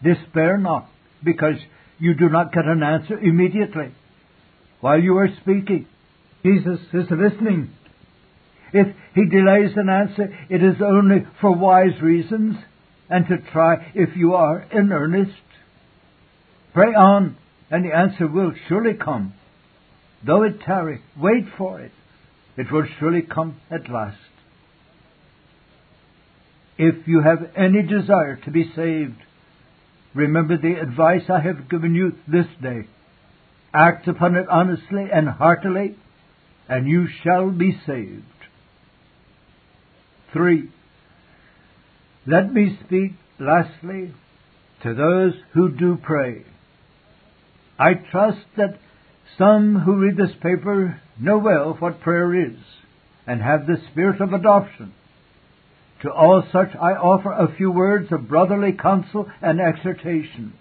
Despair 0.03 0.57
not, 0.57 0.89
because 1.23 1.55
you 1.97 2.13
do 2.13 2.29
not 2.29 2.53
get 2.53 2.65
an 2.65 2.83
answer 2.83 3.17
immediately. 3.17 3.91
While 4.81 5.01
you 5.01 5.17
are 5.17 5.29
speaking, 5.41 5.88
Jesus 6.43 6.79
is 6.93 7.07
listening. 7.09 7.71
If 8.71 8.88
he 9.15 9.25
delays 9.25 9.71
an 9.75 9.89
answer, 9.89 10.33
it 10.49 10.63
is 10.63 10.81
only 10.81 11.25
for 11.41 11.51
wise 11.51 11.99
reasons 12.01 12.55
and 13.09 13.27
to 13.27 13.37
try 13.51 13.91
if 13.95 14.15
you 14.15 14.35
are 14.35 14.65
in 14.71 14.91
earnest. 14.91 15.31
Pray 16.73 16.93
on, 16.93 17.37
and 17.71 17.83
the 17.83 17.95
answer 17.95 18.27
will 18.27 18.53
surely 18.67 18.93
come. 18.93 19.33
Though 20.25 20.43
it 20.43 20.61
tarry, 20.61 21.01
wait 21.17 21.45
for 21.57 21.79
it. 21.79 21.91
It 22.57 22.71
will 22.71 22.85
surely 22.99 23.21
come 23.21 23.59
at 23.71 23.89
last. 23.89 24.17
If 26.77 27.07
you 27.07 27.21
have 27.21 27.51
any 27.57 27.81
desire 27.83 28.37
to 28.45 28.51
be 28.51 28.71
saved, 28.75 29.17
remember 30.13 30.57
the 30.57 30.79
advice 30.79 31.23
I 31.29 31.41
have 31.41 31.69
given 31.69 31.95
you 31.95 32.13
this 32.27 32.47
day. 32.61 32.87
Act 33.73 34.07
upon 34.07 34.35
it 34.35 34.47
honestly 34.49 35.07
and 35.11 35.27
heartily, 35.27 35.97
and 36.67 36.87
you 36.87 37.07
shall 37.23 37.49
be 37.49 37.77
saved. 37.85 38.23
3. 40.33 40.69
Let 42.29 42.53
me 42.53 42.77
speak 42.86 43.13
lastly 43.39 44.13
to 44.83 44.93
those 44.93 45.33
who 45.55 45.71
do 45.71 45.98
pray. 46.00 46.43
I 47.79 47.95
trust 48.12 48.45
that 48.55 48.77
some 49.39 49.79
who 49.79 49.95
read 49.95 50.15
this 50.15 50.36
paper 50.39 51.01
know 51.19 51.39
well 51.39 51.75
what 51.79 52.01
prayer 52.01 52.36
is 52.36 52.59
and 53.25 53.41
have 53.41 53.65
the 53.65 53.81
spirit 53.89 54.21
of 54.21 54.33
adoption. 54.33 54.93
To 56.03 56.12
all 56.12 56.43
such 56.51 56.69
I 56.79 56.91
offer 56.91 57.31
a 57.31 57.55
few 57.57 57.71
words 57.71 58.12
of 58.12 58.29
brotherly 58.29 58.74
counsel 58.74 59.25
and 59.41 59.59
exhortation. 59.59 60.53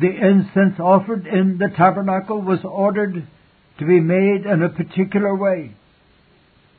The 0.00 0.10
incense 0.10 0.80
offered 0.80 1.28
in 1.28 1.58
the 1.58 1.68
tabernacle 1.76 2.42
was 2.42 2.64
ordered 2.64 3.24
to 3.78 3.86
be 3.86 4.00
made 4.00 4.44
in 4.44 4.64
a 4.64 4.68
particular 4.68 5.32
way. 5.36 5.76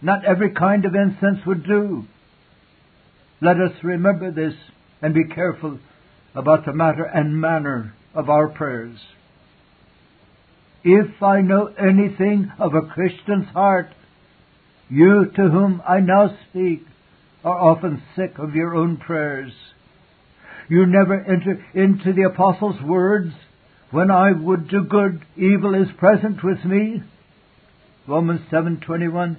Not 0.01 0.25
every 0.25 0.51
kind 0.51 0.83
of 0.83 0.93
incense 0.93 1.45
would 1.45 1.65
do. 1.65 2.05
Let 3.39 3.57
us 3.57 3.71
remember 3.83 4.31
this 4.31 4.53
and 5.01 5.13
be 5.13 5.25
careful 5.25 5.79
about 6.33 6.65
the 6.65 6.73
matter 6.73 7.03
and 7.03 7.39
manner 7.39 7.93
of 8.15 8.29
our 8.29 8.49
prayers. 8.49 8.97
If 10.83 11.21
I 11.21 11.41
know 11.41 11.67
anything 11.77 12.51
of 12.59 12.73
a 12.73 12.87
Christian's 12.87 13.47
heart, 13.53 13.89
you 14.89 15.25
to 15.35 15.49
whom 15.49 15.81
I 15.87 15.99
now 15.99 16.35
speak 16.49 16.85
are 17.43 17.59
often 17.59 18.01
sick 18.15 18.39
of 18.39 18.55
your 18.55 18.75
own 18.75 18.97
prayers. 18.97 19.51
You 20.69 20.85
never 20.85 21.19
enter 21.19 21.63
into 21.73 22.13
the 22.13 22.23
apostle's 22.23 22.81
words, 22.81 23.33
when 23.91 24.11
I 24.11 24.31
would 24.31 24.67
do 24.69 24.83
good, 24.83 25.25
evil 25.35 25.75
is 25.75 25.87
present 25.97 26.43
with 26.43 26.65
me. 26.65 27.03
Romans 28.07 28.41
7:21 28.51 29.37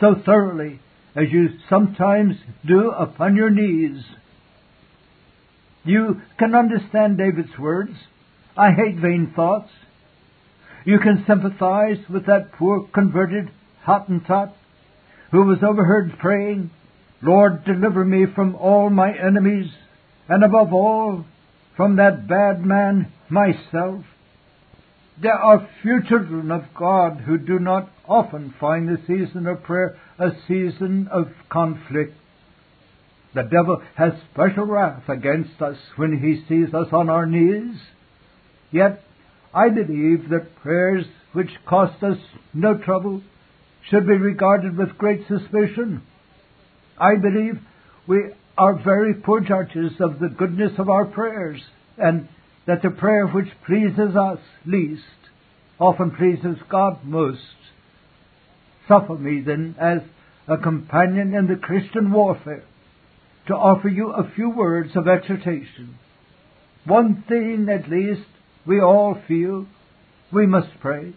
so 0.00 0.14
thoroughly 0.24 0.80
as 1.16 1.24
you 1.30 1.48
sometimes 1.68 2.36
do 2.66 2.90
upon 2.90 3.36
your 3.36 3.50
knees. 3.50 4.02
You 5.84 6.20
can 6.38 6.54
understand 6.54 7.18
David's 7.18 7.58
words. 7.58 7.92
I 8.56 8.70
hate 8.70 8.96
vain 8.96 9.32
thoughts. 9.34 9.70
You 10.84 10.98
can 10.98 11.24
sympathize 11.26 11.98
with 12.10 12.26
that 12.26 12.52
poor 12.52 12.88
converted 12.92 13.50
Hottentot 13.86 14.52
who 15.30 15.42
was 15.42 15.58
overheard 15.68 16.18
praying, 16.20 16.70
Lord, 17.20 17.64
deliver 17.64 18.04
me 18.04 18.26
from 18.34 18.54
all 18.54 18.88
my 18.88 19.12
enemies, 19.16 19.70
and 20.28 20.44
above 20.44 20.72
all, 20.72 21.24
from 21.76 21.96
that 21.96 22.28
bad 22.28 22.64
man, 22.64 23.12
myself. 23.28 24.04
There 25.20 25.32
are 25.32 25.68
few 25.82 26.02
children 26.08 26.50
of 26.50 26.62
God 26.76 27.20
who 27.24 27.38
do 27.38 27.58
not 27.60 27.88
often 28.06 28.54
find 28.58 28.88
the 28.88 29.00
season 29.06 29.46
of 29.46 29.62
prayer 29.62 29.96
a 30.18 30.30
season 30.48 31.08
of 31.10 31.28
conflict. 31.50 32.14
The 33.34 33.44
devil 33.44 33.80
has 33.96 34.12
special 34.32 34.66
wrath 34.66 35.08
against 35.08 35.60
us 35.62 35.76
when 35.96 36.18
he 36.18 36.44
sees 36.48 36.74
us 36.74 36.88
on 36.92 37.10
our 37.10 37.26
knees. 37.26 37.76
Yet, 38.72 39.04
I 39.52 39.68
believe 39.68 40.30
that 40.30 40.56
prayers 40.62 41.04
which 41.32 41.50
cost 41.66 42.02
us 42.02 42.18
no 42.52 42.76
trouble 42.78 43.22
should 43.88 44.06
be 44.06 44.14
regarded 44.14 44.76
with 44.76 44.98
great 44.98 45.26
suspicion. 45.28 46.02
I 46.98 47.16
believe 47.16 47.60
we 48.08 48.32
are 48.58 48.82
very 48.82 49.14
poor 49.14 49.40
judges 49.40 49.92
of 50.00 50.18
the 50.18 50.28
goodness 50.28 50.72
of 50.78 50.88
our 50.88 51.04
prayers, 51.04 51.60
and 51.98 52.28
that 52.66 52.82
the 52.82 52.90
prayer 52.90 53.26
which 53.26 53.48
pleases 53.66 54.16
us 54.16 54.38
least 54.66 55.02
often 55.78 56.10
pleases 56.12 56.56
God 56.68 57.04
most. 57.04 57.40
Suffer 58.88 59.14
me 59.14 59.42
then, 59.44 59.74
as 59.80 59.98
a 60.48 60.56
companion 60.56 61.34
in 61.34 61.46
the 61.46 61.56
Christian 61.56 62.12
warfare, 62.12 62.64
to 63.46 63.54
offer 63.54 63.88
you 63.88 64.12
a 64.12 64.30
few 64.34 64.50
words 64.50 64.90
of 64.94 65.08
exhortation. 65.08 65.98
One 66.86 67.24
thing 67.28 67.68
at 67.68 67.90
least 67.90 68.28
we 68.66 68.80
all 68.80 69.18
feel 69.26 69.66
we 70.32 70.46
must 70.46 70.68
pray. 70.80 71.14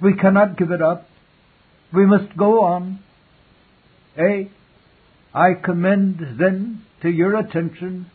We 0.00 0.14
cannot 0.14 0.58
give 0.58 0.70
it 0.70 0.82
up. 0.82 1.06
We 1.94 2.06
must 2.06 2.36
go 2.36 2.60
on. 2.64 3.00
A. 4.18 4.50
I 5.34 5.48
commend 5.62 6.38
then 6.38 6.82
to 7.02 7.08
your 7.08 7.36
attention 7.36 8.10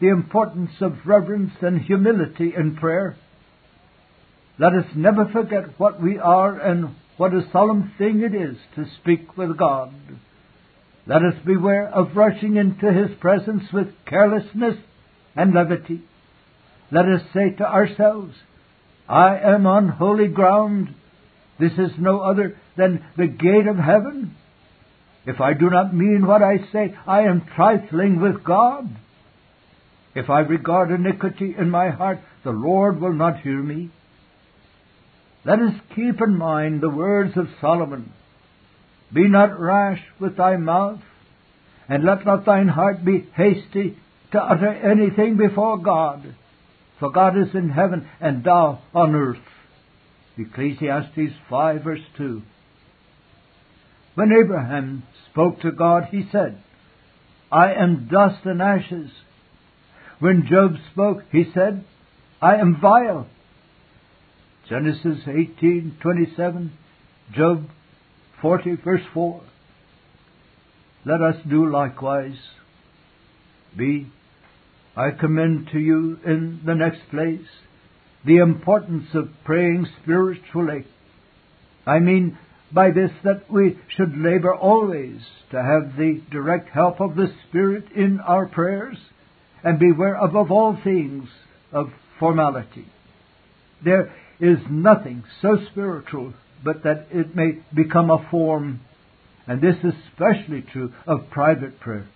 the 0.00 0.08
importance 0.08 0.70
of 0.80 1.06
reverence 1.06 1.52
and 1.60 1.80
humility 1.80 2.52
in 2.56 2.76
prayer. 2.76 3.16
Let 4.58 4.72
us 4.72 4.86
never 4.94 5.26
forget 5.32 5.78
what 5.78 6.00
we 6.02 6.18
are 6.18 6.58
and 6.58 6.94
what 7.16 7.34
a 7.34 7.48
solemn 7.52 7.92
thing 7.98 8.20
it 8.20 8.34
is 8.34 8.56
to 8.74 8.84
speak 9.00 9.36
with 9.36 9.56
God. 9.56 9.92
Let 11.06 11.22
us 11.22 11.34
beware 11.44 11.88
of 11.88 12.16
rushing 12.16 12.56
into 12.56 12.92
His 12.92 13.16
presence 13.20 13.64
with 13.72 13.88
carelessness 14.06 14.76
and 15.34 15.54
levity. 15.54 16.02
Let 16.90 17.06
us 17.06 17.22
say 17.32 17.50
to 17.58 17.64
ourselves, 17.64 18.34
I 19.08 19.38
am 19.38 19.66
on 19.66 19.88
holy 19.88 20.28
ground. 20.28 20.94
This 21.60 21.72
is 21.72 21.92
no 21.98 22.20
other 22.20 22.58
than 22.76 23.04
the 23.16 23.28
gate 23.28 23.66
of 23.68 23.76
heaven. 23.76 24.36
If 25.26 25.40
I 25.40 25.54
do 25.54 25.70
not 25.70 25.94
mean 25.94 26.26
what 26.26 26.42
I 26.42 26.58
say, 26.72 26.96
I 27.06 27.22
am 27.22 27.46
trifling 27.54 28.20
with 28.20 28.44
God. 28.44 28.88
If 30.16 30.30
I 30.30 30.40
regard 30.40 30.90
iniquity 30.90 31.54
in 31.58 31.68
my 31.68 31.90
heart, 31.90 32.20
the 32.42 32.50
Lord 32.50 33.02
will 33.02 33.12
not 33.12 33.40
hear 33.40 33.62
me. 33.62 33.90
Let 35.44 35.58
us 35.58 35.74
keep 35.94 36.22
in 36.22 36.38
mind 36.38 36.80
the 36.80 36.88
words 36.88 37.36
of 37.36 37.48
Solomon. 37.60 38.14
Be 39.12 39.28
not 39.28 39.60
rash 39.60 40.00
with 40.18 40.38
thy 40.38 40.56
mouth, 40.56 41.00
and 41.86 42.02
let 42.02 42.24
not 42.24 42.46
thine 42.46 42.68
heart 42.68 43.04
be 43.04 43.28
hasty 43.36 43.98
to 44.32 44.42
utter 44.42 44.72
anything 44.72 45.36
before 45.36 45.76
God. 45.76 46.34
For 46.98 47.12
God 47.12 47.36
is 47.36 47.54
in 47.54 47.68
heaven, 47.68 48.08
and 48.18 48.42
thou 48.42 48.80
on 48.94 49.14
earth. 49.14 49.36
Ecclesiastes 50.38 51.34
5 51.50 51.84
verse 51.84 52.00
2. 52.16 52.40
When 54.14 54.32
Abraham 54.32 55.02
spoke 55.30 55.60
to 55.60 55.72
God, 55.72 56.04
he 56.10 56.26
said, 56.32 56.62
I 57.52 57.74
am 57.74 58.08
dust 58.10 58.46
and 58.46 58.62
ashes. 58.62 59.10
When 60.18 60.46
Job 60.48 60.76
spoke, 60.92 61.24
he 61.30 61.44
said, 61.52 61.84
I 62.40 62.56
am 62.56 62.80
vile. 62.80 63.26
Genesis 64.68 65.18
18:27, 65.26 66.70
Job 67.32 67.68
40 68.40 68.76
verse 68.84 69.02
4. 69.12 69.42
Let 71.04 71.20
us 71.20 71.36
do 71.48 71.70
likewise. 71.70 72.38
B. 73.76 74.06
I 74.96 75.10
commend 75.10 75.68
to 75.72 75.78
you 75.78 76.18
in 76.24 76.62
the 76.64 76.74
next 76.74 77.00
place 77.10 77.46
the 78.24 78.38
importance 78.38 79.08
of 79.14 79.28
praying 79.44 79.86
spiritually. 80.02 80.86
I 81.86 81.98
mean 81.98 82.38
by 82.72 82.90
this 82.90 83.10
that 83.22 83.50
we 83.50 83.78
should 83.96 84.16
labor 84.16 84.54
always 84.54 85.20
to 85.50 85.62
have 85.62 85.96
the 85.96 86.22
direct 86.30 86.70
help 86.70 87.00
of 87.00 87.14
the 87.14 87.32
Spirit 87.48 87.84
in 87.94 88.18
our 88.20 88.46
prayers 88.46 88.96
and 89.64 89.78
beware 89.78 90.14
above 90.14 90.50
all 90.50 90.78
things 90.82 91.28
of 91.72 91.90
formality. 92.18 92.86
There 93.84 94.12
is 94.40 94.58
nothing 94.70 95.24
so 95.42 95.58
spiritual 95.70 96.34
but 96.64 96.82
that 96.84 97.08
it 97.10 97.36
may 97.36 97.58
become 97.74 98.10
a 98.10 98.26
form, 98.30 98.80
and 99.46 99.60
this 99.60 99.76
is 99.84 99.92
especially 100.10 100.62
true 100.72 100.92
of 101.06 101.30
private 101.30 101.80
prayer. 101.80 102.08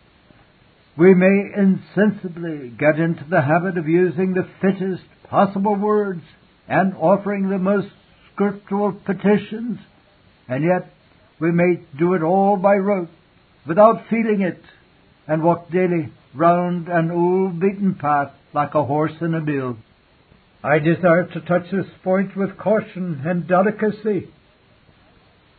We 0.99 1.15
may 1.15 1.53
insensibly 1.57 2.71
get 2.71 2.99
into 2.99 3.25
the 3.29 3.41
habit 3.41 3.79
of 3.79 3.89
using 3.89 4.35
the 4.35 4.49
fittest 4.61 5.05
possible 5.29 5.77
words 5.77 6.23
and 6.69 6.95
offering 6.95 7.49
the 7.49 7.59
most 7.59 7.89
scriptural 8.33 8.93
petitions, 8.93 9.79
and 10.49 10.65
yet 10.65 10.93
we 11.41 11.53
may 11.53 11.81
do 11.99 12.15
it 12.15 12.23
all 12.23 12.57
by 12.57 12.77
rote, 12.77 13.09
without 13.67 14.09
feeling 14.11 14.43
it, 14.43 14.61
and 15.27 15.43
walk 15.43 15.71
daily 15.71 16.13
round 16.35 16.89
an 16.89 17.11
old 17.11 17.61
beaten 17.61 17.95
path 17.95 18.33
like 18.53 18.75
a 18.75 18.85
horse 18.85 19.13
in 19.21 19.35
a 19.35 19.41
mill. 19.41 19.77
I 20.63 20.79
desire 20.79 21.27
to 21.27 21.41
touch 21.41 21.71
this 21.71 21.87
point 22.05 22.37
with 22.37 22.59
caution 22.59 23.23
and 23.25 23.49
delicacy. 23.49 24.29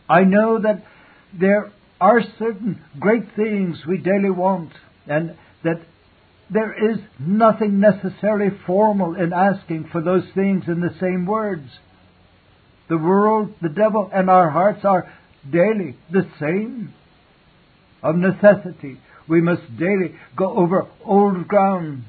I 0.08 0.22
know 0.22 0.60
that 0.60 0.84
there 1.38 1.72
are 2.00 2.20
certain 2.38 2.82
great 2.98 3.34
things 3.34 3.78
we 3.86 3.98
daily 3.98 4.30
want, 4.30 4.72
and 5.06 5.36
that 5.64 5.80
there 6.50 6.90
is 6.90 6.98
nothing 7.18 7.80
necessarily 7.80 8.50
formal 8.66 9.14
in 9.14 9.32
asking 9.32 9.88
for 9.90 10.02
those 10.02 10.24
things 10.34 10.64
in 10.66 10.80
the 10.80 10.94
same 11.00 11.26
words. 11.26 11.68
The 12.88 12.98
world, 12.98 13.54
the 13.62 13.70
devil, 13.70 14.10
and 14.12 14.28
our 14.28 14.50
hearts 14.50 14.84
are 14.84 15.10
daily 15.50 15.96
the 16.10 16.28
same. 16.38 16.92
Of 18.02 18.16
necessity, 18.16 18.98
we 19.28 19.40
must 19.40 19.62
daily 19.78 20.14
go 20.36 20.56
over 20.56 20.86
old 21.04 21.46
ground. 21.48 22.04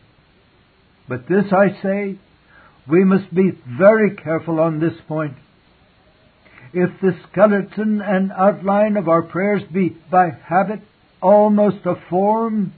But 1.08 1.28
this 1.28 1.46
I 1.52 1.82
say, 1.82 2.18
we 2.90 3.04
must 3.04 3.34
be 3.34 3.52
very 3.78 4.16
careful 4.16 4.60
on 4.60 4.80
this 4.80 4.94
point. 5.08 5.36
If 6.74 6.90
the 7.02 7.18
skeleton 7.30 8.02
and 8.02 8.32
outline 8.32 8.98
of 8.98 9.08
our 9.08 9.22
prayers 9.22 9.62
be 9.72 9.96
by 10.10 10.30
habit 10.46 10.82
almost 11.22 11.86
a 11.86 11.96
form, 12.10 12.74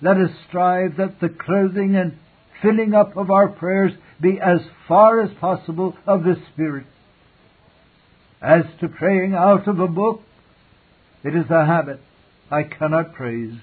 let 0.00 0.16
us 0.16 0.30
strive 0.48 0.96
that 0.96 1.20
the 1.20 1.28
clothing 1.28 1.94
and 1.96 2.18
filling 2.62 2.94
up 2.94 3.16
of 3.16 3.30
our 3.30 3.48
prayers 3.48 3.92
be 4.20 4.38
as 4.40 4.60
far 4.88 5.20
as 5.20 5.30
possible 5.38 5.94
of 6.06 6.24
the 6.24 6.36
Spirit. 6.52 6.86
As 8.40 8.64
to 8.80 8.88
praying 8.88 9.34
out 9.34 9.68
of 9.68 9.78
a 9.78 9.88
book, 9.88 10.22
it 11.22 11.34
is 11.34 11.50
a 11.50 11.66
habit 11.66 12.00
I 12.50 12.62
cannot 12.62 13.14
praise. 13.14 13.58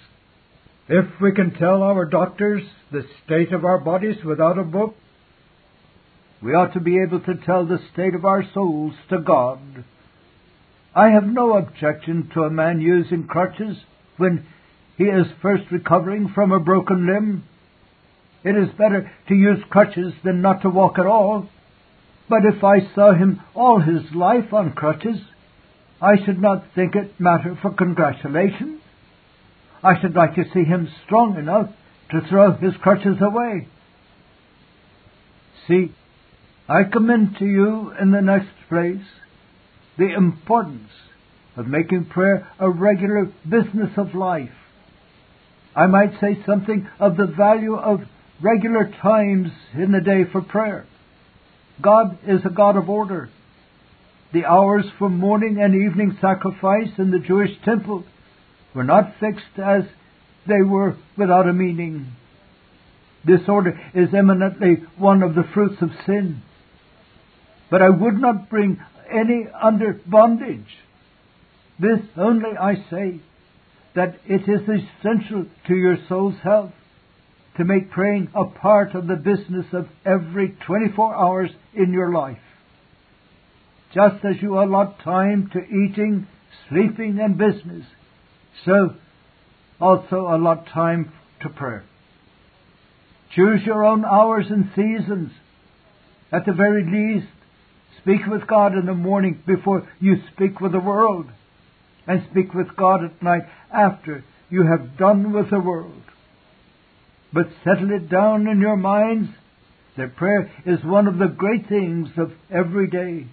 If 0.90 1.06
we 1.22 1.32
can 1.32 1.52
tell 1.52 1.82
our 1.82 2.06
doctors 2.06 2.64
the 2.92 3.06
state 3.26 3.54
of 3.54 3.64
our 3.64 3.78
bodies 3.78 4.24
without 4.26 4.60
a 4.60 4.64
book, 4.64 4.96
we 6.42 6.54
ought 6.54 6.74
to 6.74 6.82
be 6.82 7.02
able 7.02 7.22
to 7.22 7.36
tell 7.46 7.66
the 7.66 7.80
state 7.94 8.14
of 8.14 8.26
our 8.26 8.44
souls 8.54 8.94
to 9.10 9.20
God. 9.20 9.86
I 10.94 11.10
have 11.10 11.24
no 11.24 11.56
objection 11.58 12.30
to 12.34 12.44
a 12.44 12.50
man 12.50 12.82
using 12.82 13.26
crutches 13.26 13.78
when 14.18 14.46
he 14.98 15.06
is 15.06 15.28
first 15.42 15.64
recovering 15.72 16.32
from 16.36 16.52
a 16.52 16.60
broken 16.60 17.08
limb. 17.08 17.44
It 18.44 18.58
is 18.58 18.78
better 18.78 19.10
to 19.30 19.34
use 19.34 19.64
crutches 19.70 20.14
than 20.26 20.42
not 20.42 20.62
to 20.64 20.70
walk 20.70 21.00
at 21.00 21.06
all. 21.06 21.48
But 22.28 22.46
if 22.46 22.62
I 22.64 22.94
saw 22.94 23.14
him 23.14 23.42
all 23.56 23.80
his 23.80 24.14
life 24.14 24.54
on 24.54 24.74
crutches, 24.74 25.20
I 26.04 26.18
should 26.26 26.42
not 26.42 26.66
think 26.76 26.96
it 26.96 27.18
matter 27.18 27.58
for 27.62 27.72
congratulation. 27.72 28.82
I 29.82 30.02
should 30.02 30.16
like 30.16 30.36
to 30.36 30.44
see 30.54 30.66
him 30.66 30.90
strong 31.06 31.38
enough 31.38 31.70
to 32.12 32.28
throw 32.30 32.52
his 32.52 32.74
crutches 32.82 33.16
away. 33.22 33.70
See, 35.70 35.94
I 36.68 36.84
commend 36.84 37.38
to 37.40 37.46
you 37.46 37.94
in 38.02 38.12
the 38.12 38.22
next 38.22 38.50
place 38.68 39.06
the 39.98 40.14
importance 40.14 40.90
of 41.56 41.68
making 41.68 42.08
prayer 42.08 42.50
a 42.60 42.70
regular 42.70 43.32
business 43.50 43.92
of 43.96 44.14
life. 44.14 44.50
I 45.74 45.86
might 45.86 46.20
say 46.20 46.38
something 46.46 46.86
of 47.00 47.16
the 47.16 47.28
value 47.28 47.76
of 47.76 48.02
regular 48.42 48.92
times 49.02 49.52
in 49.74 49.94
the 49.94 50.02
day 50.02 50.30
for 50.30 50.42
prayer. 50.42 50.86
God 51.82 52.20
is 52.28 52.42
a 52.46 52.54
God 52.54 52.76
of 52.76 52.90
order. 52.90 53.30
The 54.34 54.46
hours 54.46 54.86
for 54.98 55.12
morning 55.12 55.62
and 55.62 55.76
evening 55.76 56.18
sacrifice 56.20 56.90
in 56.98 57.12
the 57.12 57.20
Jewish 57.20 57.52
temple 57.64 58.04
were 58.74 58.84
not 58.84 59.14
fixed 59.20 59.60
as 59.64 59.84
they 60.48 60.64
were 60.64 60.98
without 61.16 61.48
a 61.48 61.54
meaning. 61.54 62.08
This 63.24 63.42
order 63.48 63.80
is 63.94 64.10
eminently 64.12 64.84
one 64.98 65.22
of 65.22 65.36
the 65.36 65.44
fruits 65.54 65.80
of 65.84 65.92
sin. 66.08 66.42
But 67.70 67.84
I 67.84 67.90
would 67.90 68.20
not 68.20 68.50
bring 68.50 68.80
any 69.08 69.46
under 69.62 70.02
bondage. 70.08 70.80
This 71.80 72.00
only 72.18 72.58
I 72.60 72.76
say, 72.90 73.22
that 73.94 74.16
it 74.26 74.50
is 74.50 74.62
essential 74.62 75.46
to 75.68 75.76
your 75.76 75.98
soul's 76.10 76.40
health 76.44 76.74
to 77.58 77.64
make 77.64 77.92
praying 77.92 78.30
a 78.34 78.46
part 78.46 78.96
of 78.96 79.06
the 79.06 79.16
business 79.16 79.68
of 79.74 79.88
every 80.04 80.58
24 80.66 81.16
hours 81.16 81.52
in 81.76 81.94
your 81.94 82.12
life. 82.12 82.40
Just 83.94 84.26
as 84.26 84.42
you 84.42 84.60
allot 84.60 85.00
time 85.04 85.52
to 85.54 85.60
eating, 85.60 86.28
sleeping, 86.70 87.20
and 87.22 87.38
business, 87.38 87.86
so 88.66 88.96
also 89.80 90.22
allot 90.22 90.68
time 90.68 91.14
to 91.42 91.50
prayer. 91.50 91.84
Choose 93.36 93.62
your 93.66 93.86
own 93.86 94.04
hours 94.06 94.46
and 94.50 94.72
seasons. 94.76 95.32
At 96.32 96.46
the 96.46 96.54
very 96.54 96.84
least, 96.84 97.32
speak 98.02 98.22
with 98.28 98.48
God 98.48 98.74
in 98.74 98.86
the 98.88 98.94
morning 98.94 99.44
before 99.46 99.88
you 100.00 100.16
speak 100.34 100.60
with 100.60 100.72
the 100.72 100.80
world, 100.80 101.28
and 102.08 102.26
speak 102.32 102.54
with 102.54 102.76
God 102.76 103.04
at 103.04 103.22
night 103.22 103.44
after 103.72 104.24
you 104.50 104.64
have 104.64 104.98
done 104.98 105.34
with 105.34 105.52
the 105.52 105.60
world. 105.60 106.02
But 107.32 107.48
settle 107.64 107.92
it 107.92 108.10
down 108.10 108.48
in 108.48 108.60
your 108.60 108.78
minds 108.78 109.30
that 109.98 110.16
prayer 110.16 110.52
is 110.66 110.84
one 110.84 111.08
of 111.08 111.20
the 111.20 111.28
great 111.28 111.68
things 111.68 112.10
of 112.18 112.32
every 112.52 112.88
day. 112.88 113.28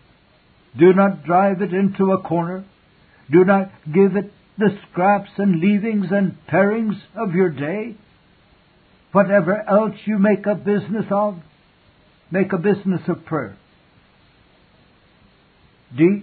Do 0.79 0.93
not 0.93 1.25
drive 1.25 1.63
it 1.63 1.73
into 1.73 2.13
a 2.13 2.23
corner. 2.23 2.65
Do 3.31 3.45
not 3.45 3.71
give 3.87 4.17
it 4.17 4.33
the 4.59 4.77
scraps 4.91 5.31
and 5.39 5.61
leavings 5.61 6.07
and 6.11 6.37
parings 6.47 6.97
of 7.17 7.35
your 7.35 7.51
day. 7.51 7.97
Whatever 9.13 9.65
else 9.69 9.95
you 10.05 10.19
make 10.19 10.47
a 10.47 10.55
business 10.55 11.07
of, 11.11 11.39
make 12.31 12.53
a 12.53 12.59
business 12.59 13.01
of 13.09 13.25
prayer. 13.25 13.57
D. 15.97 16.23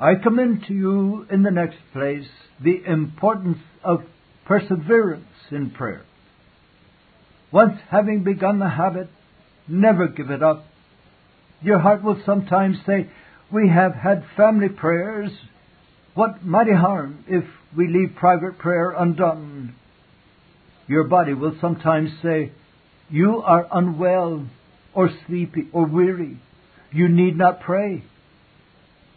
I 0.00 0.14
commend 0.14 0.64
to 0.68 0.74
you 0.74 1.26
in 1.30 1.42
the 1.42 1.50
next 1.50 1.76
place 1.92 2.26
the 2.62 2.82
importance 2.86 3.58
of 3.84 4.02
perseverance 4.46 5.26
in 5.50 5.70
prayer. 5.70 6.02
Once 7.52 7.78
having 7.90 8.24
begun 8.24 8.58
the 8.58 8.68
habit, 8.68 9.08
never 9.68 10.08
give 10.08 10.30
it 10.30 10.42
up. 10.42 10.64
Your 11.60 11.78
heart 11.78 12.02
will 12.02 12.20
sometimes 12.24 12.78
say, 12.86 13.10
We 13.52 13.68
have 13.68 13.94
had 13.94 14.24
family 14.36 14.70
prayers. 14.70 15.30
What 16.14 16.42
mighty 16.42 16.72
harm 16.72 17.24
if 17.28 17.44
we 17.76 17.86
leave 17.86 18.16
private 18.16 18.58
prayer 18.58 18.92
undone? 18.92 19.74
Your 20.86 21.04
body 21.04 21.34
will 21.34 21.56
sometimes 21.60 22.10
say, 22.22 22.52
You 23.10 23.42
are 23.44 23.66
unwell, 23.70 24.46
or 24.94 25.10
sleepy, 25.26 25.68
or 25.72 25.86
weary. 25.86 26.40
You 26.92 27.08
need 27.08 27.36
not 27.36 27.60
pray. 27.60 28.04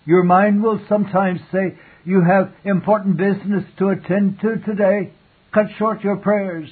Your 0.06 0.24
mind 0.24 0.62
will 0.62 0.82
sometimes 0.90 1.40
say, 1.52 1.78
You 2.04 2.22
have 2.22 2.54
important 2.66 3.18
business 3.18 3.64
to 3.80 3.90
attend 3.90 4.40
to 4.42 4.58
today. 4.66 5.14
Cut 5.54 5.68
short 5.80 6.04
your 6.04 6.18
prayers. 6.18 6.70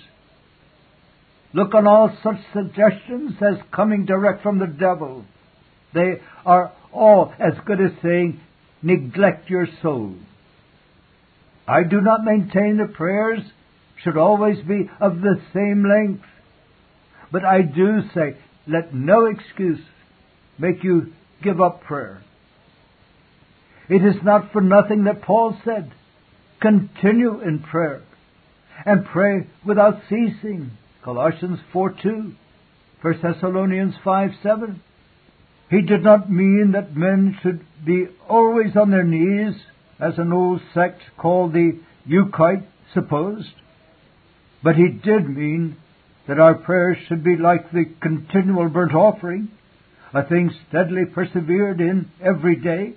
Look 1.54 1.73
on 1.76 1.88
all 1.88 2.15
such 2.23 2.38
suggestions 2.54 3.34
as 3.41 3.56
coming 3.73 4.06
direct 4.06 4.43
from 4.43 4.60
the 4.60 4.67
devil. 4.67 5.23
They 5.93 6.19
are 6.45 6.73
all 6.93 7.34
as 7.39 7.53
good 7.65 7.82
as 7.82 7.91
saying, 8.01 8.39
neglect 8.82 9.49
your 9.49 9.67
soul. 9.82 10.15
I 11.67 11.84
do 11.84 12.01
not 12.01 12.23
maintain 12.23 12.77
that 12.77 12.93
prayers 12.93 13.41
should 14.03 14.17
always 14.17 14.58
be 14.65 14.89
of 14.99 15.21
the 15.21 15.41
same 15.53 15.86
length. 15.88 16.23
But 17.32 17.45
I 17.45 17.62
do 17.62 18.01
say, 18.13 18.38
let 18.67 18.93
no 18.93 19.25
excuse 19.25 19.79
make 20.58 20.84
you 20.84 21.13
give 21.41 21.62
up 21.62 21.84
prayer. 21.84 22.21
It 23.89 24.03
is 24.03 24.21
not 24.23 24.51
for 24.51 24.62
nothing 24.62 25.06
that 25.06 25.21
Paul 25.21 25.58
said, 25.65 25.91
continue 26.62 27.41
in 27.41 27.60
prayer 27.60 28.01
and 28.86 29.06
pray 29.06 29.47
without 29.65 30.01
ceasing. 30.10 30.71
Colossians 31.03 31.60
4 31.73 31.95
2, 32.01 32.34
1 33.01 33.19
Thessalonians 33.21 33.95
5 34.03 34.29
7. 34.41 34.82
He 35.73 35.81
did 35.81 36.03
not 36.03 36.29
mean 36.29 36.73
that 36.73 36.95
men 36.95 37.36
should 37.41 37.65
be 37.83 38.05
always 38.29 38.77
on 38.77 38.91
their 38.91 39.03
knees, 39.03 39.55
as 39.99 40.19
an 40.19 40.31
old 40.31 40.62
sect 40.71 41.01
called 41.17 41.53
the 41.53 41.79
Euchite 42.07 42.67
supposed, 42.93 43.55
but 44.62 44.75
he 44.75 44.89
did 44.89 45.27
mean 45.27 45.77
that 46.27 46.39
our 46.39 46.53
prayers 46.53 46.97
should 47.07 47.23
be 47.23 47.38
like 47.38 47.71
the 47.71 47.86
continual 47.99 48.69
burnt 48.69 48.93
offering, 48.93 49.49
a 50.13 50.23
thing 50.23 50.51
steadily 50.69 51.05
persevered 51.05 51.81
in 51.81 52.12
every 52.23 52.55
day, 52.55 52.93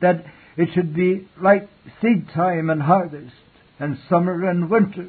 that 0.00 0.24
it 0.56 0.70
should 0.74 0.96
be 0.96 1.28
like 1.40 1.68
seed 2.00 2.28
time 2.34 2.68
and 2.68 2.82
harvest, 2.82 3.32
and 3.78 3.96
summer 4.08 4.50
and 4.50 4.68
winter, 4.68 5.06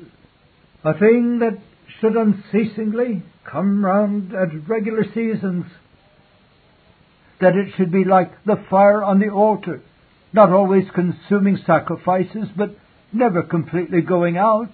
a 0.83 0.93
thing 0.99 1.39
that 1.39 1.57
should 1.99 2.15
unceasingly 2.15 3.23
come 3.51 3.83
round 3.83 4.31
at 4.35 4.69
regular 4.69 5.03
seasons. 5.05 5.65
That 7.43 7.57
it 7.57 7.73
should 7.75 7.91
be 7.91 8.05
like 8.05 8.31
the 8.45 8.55
fire 8.69 9.03
on 9.03 9.19
the 9.19 9.27
altar, 9.27 9.81
not 10.31 10.53
always 10.53 10.85
consuming 10.95 11.57
sacrifices, 11.67 12.47
but 12.55 12.73
never 13.11 13.43
completely 13.43 13.99
going 13.99 14.37
out. 14.37 14.69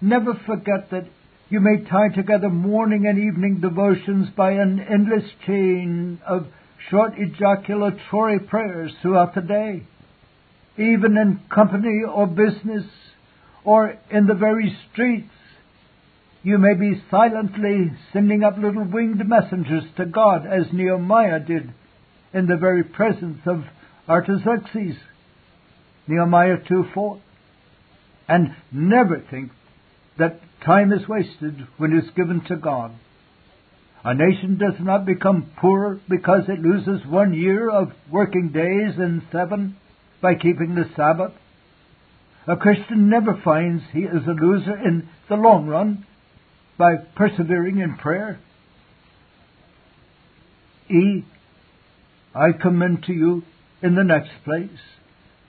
Never 0.00 0.34
forget 0.34 0.90
that 0.90 1.06
you 1.48 1.60
may 1.60 1.88
tie 1.88 2.08
together 2.08 2.48
morning 2.48 3.06
and 3.06 3.20
evening 3.20 3.60
devotions 3.60 4.30
by 4.36 4.50
an 4.50 4.80
endless 4.80 5.30
chain 5.46 6.20
of 6.26 6.48
short 6.90 7.12
ejaculatory 7.16 8.40
prayers 8.40 8.92
throughout 9.00 9.36
the 9.36 9.42
day. 9.42 9.84
Even 10.76 11.16
in 11.16 11.40
company 11.54 12.02
or 12.02 12.26
business, 12.26 12.84
or 13.64 13.96
in 14.10 14.26
the 14.26 14.34
very 14.34 14.76
streets, 14.90 15.30
you 16.46 16.58
may 16.58 16.74
be 16.74 17.02
silently 17.10 17.90
sending 18.12 18.44
up 18.44 18.56
little 18.56 18.84
winged 18.84 19.20
messengers 19.26 19.82
to 19.96 20.06
God 20.06 20.46
as 20.46 20.72
Nehemiah 20.72 21.40
did 21.40 21.74
in 22.32 22.46
the 22.46 22.56
very 22.56 22.84
presence 22.84 23.40
of 23.46 23.64
Artaxerxes. 24.08 24.94
Nehemiah 26.06 26.58
2 26.68 26.84
4. 26.94 27.20
And 28.28 28.54
never 28.70 29.24
think 29.28 29.50
that 30.20 30.38
time 30.64 30.92
is 30.92 31.08
wasted 31.08 31.66
when 31.78 31.92
it 31.92 32.04
is 32.04 32.10
given 32.14 32.44
to 32.46 32.54
God. 32.54 32.92
A 34.04 34.14
nation 34.14 34.56
does 34.56 34.78
not 34.78 35.04
become 35.04 35.50
poorer 35.60 36.00
because 36.08 36.42
it 36.46 36.60
loses 36.60 37.04
one 37.08 37.34
year 37.34 37.68
of 37.68 37.88
working 38.08 38.52
days 38.54 38.96
in 38.98 39.20
seven 39.32 39.76
by 40.22 40.34
keeping 40.36 40.76
the 40.76 40.88
Sabbath. 40.94 41.32
A 42.46 42.54
Christian 42.54 43.10
never 43.10 43.36
finds 43.44 43.82
he 43.92 44.02
is 44.02 44.24
a 44.28 44.30
loser 44.30 44.78
in 44.78 45.08
the 45.28 45.34
long 45.34 45.66
run 45.66 46.06
by 46.78 46.96
persevering 47.14 47.78
in 47.78 47.96
prayer. 47.96 48.38
E. 50.90 51.24
I 52.34 52.52
commend 52.52 53.04
to 53.04 53.12
you 53.12 53.42
in 53.82 53.94
the 53.94 54.04
next 54.04 54.30
place 54.44 54.78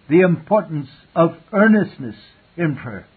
the 0.09 0.21
importance 0.21 0.87
of 1.15 1.31
earnestness 1.51 2.15
in 2.55 2.77
prayer. 2.77 3.07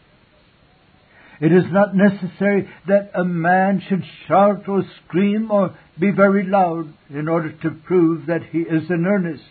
It 1.40 1.52
is 1.52 1.64
not 1.70 1.94
necessary 1.94 2.68
that 2.86 3.12
a 3.14 3.24
man 3.24 3.82
should 3.88 4.02
shout 4.28 4.68
or 4.68 4.82
scream 5.04 5.50
or 5.50 5.74
be 5.98 6.10
very 6.10 6.46
loud 6.46 6.92
in 7.08 7.28
order 7.28 7.52
to 7.62 7.70
prove 7.70 8.26
that 8.26 8.42
he 8.50 8.58
is 8.58 8.90
in 8.90 9.06
earnest. 9.06 9.44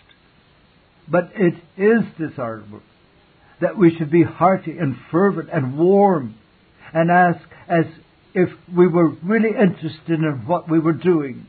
But 1.07 1.31
it 1.35 1.55
is 1.77 2.03
desirable 2.19 2.81
that 3.59 3.77
we 3.77 3.95
should 3.95 4.11
be 4.11 4.23
hearty 4.23 4.77
and 4.77 4.95
fervent 5.11 5.49
and 5.51 5.77
warm 5.77 6.35
and 6.93 7.09
ask 7.09 7.39
as 7.67 7.85
if 8.33 8.49
we 8.75 8.87
were 8.87 9.09
really 9.23 9.49
interested 9.49 10.19
in 10.19 10.43
what 10.45 10.69
we 10.69 10.79
were 10.79 10.93
doing. 10.93 11.47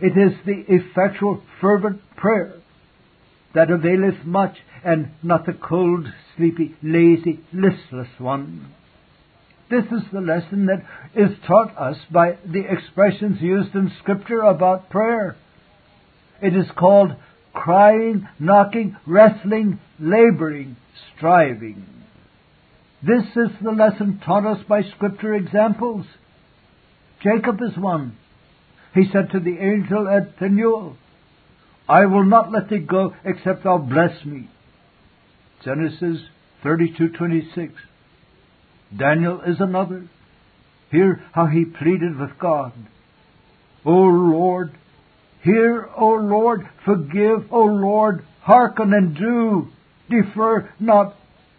It 0.00 0.16
is 0.16 0.38
the 0.46 0.64
effectual, 0.68 1.42
fervent 1.60 2.00
prayer 2.16 2.54
that 3.54 3.70
availeth 3.70 4.24
much, 4.24 4.56
and 4.84 5.10
not 5.22 5.44
the 5.44 5.52
cold, 5.52 6.06
sleepy, 6.36 6.74
lazy, 6.82 7.40
listless 7.52 8.08
one. 8.18 8.72
This 9.68 9.84
is 9.84 10.02
the 10.12 10.20
lesson 10.20 10.66
that 10.66 10.84
is 11.14 11.36
taught 11.46 11.76
us 11.76 11.96
by 12.10 12.38
the 12.44 12.64
expressions 12.68 13.40
used 13.40 13.74
in 13.74 13.92
Scripture 14.00 14.40
about 14.40 14.90
prayer. 14.90 15.36
It 16.42 16.56
is 16.56 16.66
called 16.76 17.10
crying, 17.52 18.28
knocking, 18.38 18.96
wrestling, 19.06 19.80
laboring, 19.98 20.76
striving. 21.16 21.99
This 23.02 23.24
is 23.34 23.50
the 23.62 23.70
lesson 23.70 24.20
taught 24.24 24.46
us 24.46 24.62
by 24.68 24.82
Scripture 24.82 25.34
examples. 25.34 26.04
Jacob 27.22 27.60
is 27.62 27.76
one. 27.78 28.16
He 28.94 29.04
said 29.12 29.30
to 29.32 29.40
the 29.40 29.58
angel 29.58 30.08
at 30.08 30.36
Peniel, 30.38 30.96
I 31.88 32.06
will 32.06 32.24
not 32.24 32.52
let 32.52 32.68
thee 32.68 32.78
go 32.78 33.14
except 33.24 33.64
thou 33.64 33.78
bless 33.78 34.24
me. 34.24 34.48
Genesis 35.64 36.20
32:26. 36.62 37.72
Daniel 38.96 39.40
is 39.42 39.60
another. 39.60 40.04
Hear 40.90 41.22
how 41.32 41.46
he 41.46 41.64
pleaded 41.64 42.18
with 42.18 42.38
God. 42.38 42.72
O 43.84 43.92
Lord, 43.92 44.72
hear, 45.42 45.88
O 45.96 46.14
Lord, 46.14 46.68
forgive, 46.84 47.50
O 47.50 47.64
Lord, 47.64 48.24
hearken 48.42 48.92
and 48.92 49.16
do. 49.16 49.68
Defer 50.10 50.68
not 50.78 51.14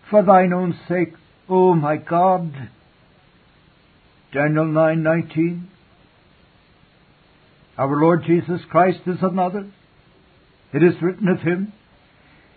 for 0.10 0.23
thine 0.23 0.54
own 0.54 0.77
sake, 0.88 1.13
O 1.51 1.75
my 1.75 1.97
God. 1.97 2.69
Daniel 4.31 4.67
9:19. 4.67 5.67
Our 7.77 7.99
Lord 7.99 8.23
Jesus 8.23 8.61
Christ 8.69 9.01
is 9.05 9.21
another. 9.21 9.65
It 10.71 10.81
is 10.81 11.01
written 11.01 11.27
of 11.27 11.41
him, 11.41 11.73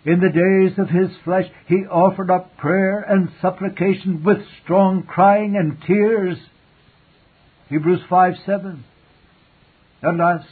In 0.05 0.21
the 0.21 0.29
days 0.29 0.79
of 0.79 0.87
his 0.87 1.13
flesh 1.25 1.51
he 1.67 1.85
offered 1.85 2.31
up 2.31 2.55
prayer 2.55 3.01
and 3.01 3.29
supplication 3.41 4.23
with 4.23 4.47
strong 4.63 5.03
crying 5.03 5.57
and 5.57 5.81
tears. 5.81 6.37
Hebrews 7.67 8.03
5 8.09 8.37
7. 8.45 8.85
Alas, 10.03 10.45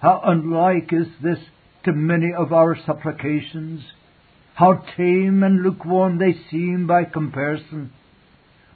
how 0.00 0.22
unlike 0.24 0.90
is 0.90 1.08
this 1.22 1.38
to 1.84 1.92
many 1.92 2.32
of 2.32 2.50
our 2.54 2.76
supplications. 2.86 3.82
How 4.54 4.84
tame 4.96 5.42
and 5.42 5.62
lukewarm 5.62 6.18
they 6.18 6.34
seem 6.50 6.86
by 6.86 7.04
comparison. 7.04 7.92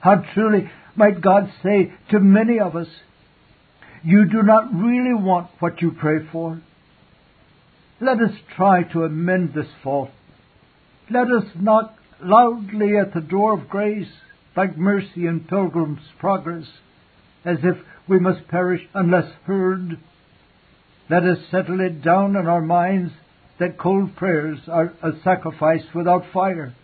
How 0.00 0.24
truly 0.34 0.70
might 0.96 1.20
God 1.20 1.52
say 1.62 1.92
to 2.10 2.18
many 2.18 2.58
of 2.58 2.74
us, 2.74 2.88
You 4.02 4.24
do 4.26 4.42
not 4.42 4.74
really 4.74 5.14
want 5.14 5.50
what 5.60 5.80
you 5.80 5.92
pray 5.92 6.26
for. 6.32 6.60
Let 8.00 8.20
us 8.20 8.34
try 8.56 8.82
to 8.92 9.04
amend 9.04 9.54
this 9.54 9.70
fault. 9.82 10.10
Let 11.10 11.28
us 11.28 11.44
knock 11.56 11.94
loudly 12.22 12.96
at 12.96 13.14
the 13.14 13.20
door 13.20 13.58
of 13.58 13.68
grace, 13.68 14.10
like 14.56 14.76
mercy 14.76 15.26
in 15.26 15.46
Pilgrim's 15.48 16.02
Progress, 16.18 16.66
as 17.44 17.58
if 17.62 17.76
we 18.08 18.18
must 18.18 18.48
perish 18.48 18.82
unless 18.94 19.30
heard. 19.44 19.98
Let 21.08 21.22
us 21.22 21.38
settle 21.50 21.80
it 21.80 22.02
down 22.02 22.36
in 22.36 22.46
our 22.46 22.60
minds 22.60 23.12
that 23.58 23.78
cold 23.78 24.14
prayers 24.16 24.58
are 24.68 24.92
a 25.02 25.12
sacrifice 25.24 25.82
without 25.94 26.24
fire. 26.32 26.74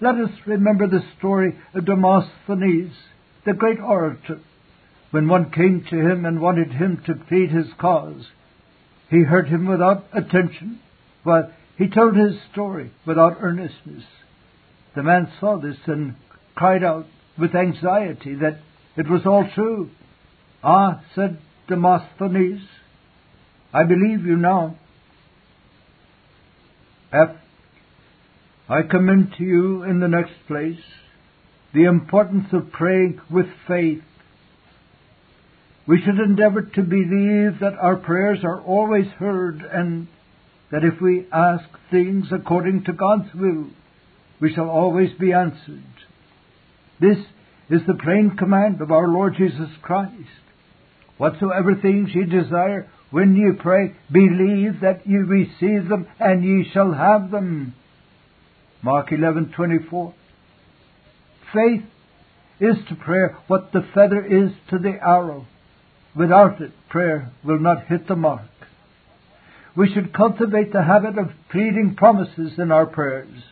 Let 0.00 0.16
us 0.16 0.30
remember 0.46 0.86
the 0.86 1.04
story 1.18 1.56
of 1.74 1.86
Demosthenes, 1.86 2.92
the 3.44 3.54
great 3.54 3.80
orator, 3.80 4.40
when 5.10 5.28
one 5.28 5.50
came 5.50 5.84
to 5.88 5.96
him 5.96 6.24
and 6.24 6.40
wanted 6.40 6.72
him 6.72 7.02
to 7.06 7.14
plead 7.14 7.50
his 7.50 7.68
cause. 7.78 8.26
He 9.08 9.22
heard 9.22 9.48
him 9.48 9.66
without 9.66 10.04
attention, 10.12 10.80
while 11.22 11.50
he 11.78 11.88
told 11.88 12.16
his 12.16 12.34
story 12.52 12.90
without 13.06 13.38
earnestness. 13.40 14.04
The 14.94 15.02
man 15.02 15.30
saw 15.40 15.58
this 15.58 15.76
and 15.86 16.16
cried 16.54 16.82
out 16.82 17.06
with 17.38 17.54
anxiety 17.54 18.34
that 18.36 18.60
it 18.96 19.08
was 19.08 19.22
all 19.24 19.48
true. 19.54 19.90
Ah, 20.62 21.02
said 21.14 21.38
Demosthenes, 21.68 22.62
I 23.72 23.84
believe 23.84 24.24
you 24.24 24.36
now. 24.36 24.76
F. 27.16 27.36
I 28.68 28.82
commend 28.82 29.34
to 29.38 29.44
you 29.44 29.82
in 29.84 30.00
the 30.00 30.08
next 30.08 30.34
place 30.46 30.82
the 31.72 31.84
importance 31.84 32.46
of 32.52 32.72
praying 32.72 33.20
with 33.30 33.46
faith 33.68 34.02
we 35.86 36.02
should 36.02 36.18
endeavor 36.18 36.62
to 36.62 36.82
believe 36.82 37.60
that 37.60 37.78
our 37.80 37.96
prayers 37.96 38.40
are 38.42 38.60
always 38.60 39.06
heard 39.18 39.60
and 39.60 40.08
that 40.72 40.82
if 40.82 41.00
we 41.00 41.26
ask 41.32 41.64
things 41.90 42.26
according 42.32 42.84
to 42.84 42.92
God's 42.92 43.32
will, 43.34 43.68
we 44.40 44.52
shall 44.52 44.68
always 44.68 45.10
be 45.18 45.32
answered. 45.32 45.84
This 47.00 47.18
is 47.70 47.82
the 47.86 47.94
plain 47.94 48.36
command 48.36 48.80
of 48.80 48.90
our 48.90 49.06
Lord 49.06 49.36
Jesus 49.38 49.70
Christ. 49.80 50.12
Whatsoever 51.18 51.76
things 51.80 52.10
ye 52.12 52.24
desire, 52.24 52.90
when 53.10 53.36
ye 53.36 53.52
pray, 53.52 53.94
believe 54.10 54.80
that 54.80 55.06
ye 55.06 55.16
receive 55.16 55.88
them, 55.88 56.06
and 56.18 56.44
ye 56.44 56.68
shall 56.72 56.92
have 56.92 57.30
them. 57.30 57.74
Mark 58.82 59.10
11:24. 59.10 60.12
Faith 61.52 61.84
is 62.58 62.76
to 62.88 62.94
prayer 62.94 63.36
what 63.46 63.72
the 63.72 63.82
feather 63.94 64.24
is 64.24 64.52
to 64.70 64.78
the 64.78 64.98
arrow. 65.02 65.46
Without 66.14 66.60
it, 66.60 66.72
prayer 66.88 67.30
will 67.44 67.58
not 67.58 67.86
hit 67.86 68.08
the 68.08 68.16
mark. 68.16 68.48
We 69.76 69.92
should 69.92 70.14
cultivate 70.14 70.72
the 70.72 70.82
habit 70.82 71.18
of 71.18 71.30
pleading 71.50 71.96
promises 71.96 72.58
in 72.58 72.72
our 72.72 72.86
prayers. 72.86 73.44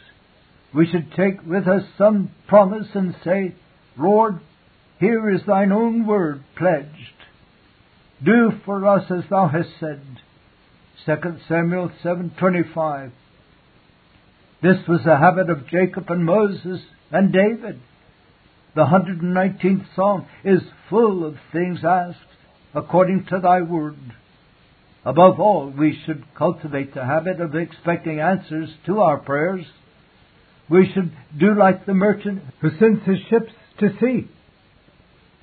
We 0.75 0.87
should 0.87 1.13
take 1.13 1.45
with 1.47 1.69
us 1.69 1.83
some 1.99 2.31
promise 2.49 2.89
and 2.95 3.15
say, 3.23 3.55
Lord, 3.97 4.41
here 4.99 5.31
is 5.31 5.43
thine 5.47 5.71
own 5.71 6.07
word 6.07 6.43
pledged. 6.57 7.13
Do 8.25 8.53
for 8.65 8.87
us 8.87 9.11
as 9.11 9.25
thou 9.29 9.49
hast 9.49 9.69
said. 9.81 10.01
2 11.05 11.39
Samuel 11.49 11.91
7:25. 12.03 13.11
This 14.63 14.87
was 14.89 15.05
the 15.05 15.19
habit 15.19 15.51
of 15.51 15.67
Jacob 15.67 16.11
and 16.11 16.25
Moses 16.25 16.81
and 17.11 17.33
David. 17.33 17.81
The 18.75 18.87
119th 18.87 19.85
Psalm 19.95 20.27
is 20.43 20.63
full 20.89 21.25
of 21.25 21.37
things 21.53 21.85
asked 21.85 22.19
according 22.75 23.27
to 23.27 23.41
thy 23.41 23.61
word. 23.61 24.15
Above 25.05 25.39
all, 25.39 25.69
we 25.69 26.01
should 26.05 26.25
cultivate 26.35 26.95
the 26.95 27.05
habit 27.05 27.41
of 27.41 27.55
expecting 27.55 28.21
answers 28.21 28.71
to 28.87 29.01
our 29.01 29.19
prayers. 29.19 29.67
We 30.71 30.91
should 30.93 31.13
do 31.39 31.55
like 31.55 31.85
the 31.85 31.93
merchant 31.93 32.43
who 32.61 32.71
sends 32.79 33.05
his 33.05 33.19
ships 33.29 33.53
to 33.81 33.91
sea. 34.01 34.29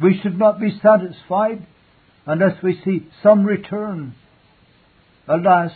We 0.02 0.20
should 0.20 0.39
not 0.39 0.60
be 0.60 0.80
satisfied 0.82 1.67
unless 2.25 2.62
we 2.62 2.79
see 2.84 3.07
some 3.23 3.43
return. 3.43 4.15
Alas, 5.27 5.71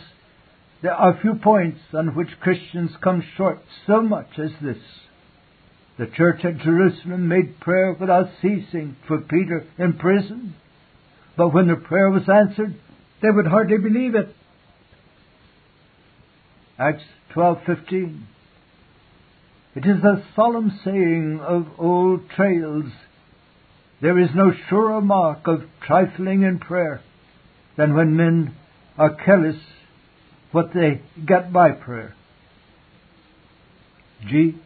there 0.82 0.94
are 0.94 1.18
few 1.20 1.34
points 1.34 1.80
on 1.92 2.14
which 2.14 2.40
Christians 2.40 2.90
come 3.02 3.22
short 3.36 3.60
so 3.86 4.02
much 4.02 4.38
as 4.38 4.50
this. 4.62 4.78
The 5.98 6.06
church 6.06 6.44
at 6.44 6.58
Jerusalem 6.58 7.28
made 7.28 7.58
prayer 7.60 7.96
without 7.98 8.28
ceasing 8.42 8.96
for 9.08 9.18
Peter 9.18 9.66
in 9.78 9.94
prison. 9.94 10.54
But 11.36 11.54
when 11.54 11.68
the 11.68 11.76
prayer 11.76 12.10
was 12.10 12.28
answered, 12.28 12.74
they 13.22 13.30
would 13.30 13.46
hardly 13.46 13.78
believe 13.78 14.14
it. 14.14 14.34
Acts 16.78 17.04
12:15. 17.34 18.22
It 19.74 19.86
is 19.86 20.04
a 20.04 20.22
solemn 20.34 20.78
saying 20.84 21.40
of 21.40 21.66
old 21.78 22.28
Traill's. 22.30 22.92
There 24.00 24.18
is 24.18 24.28
no 24.34 24.52
surer 24.68 25.00
mark 25.00 25.46
of 25.46 25.62
trifling 25.86 26.42
in 26.42 26.58
prayer 26.58 27.00
than 27.76 27.94
when 27.94 28.16
men 28.16 28.54
are 28.98 29.14
careless 29.14 29.56
what 30.52 30.72
they 30.74 31.02
get 31.26 31.52
by 31.52 31.70
prayer. 31.70 32.14
G. 34.28 34.56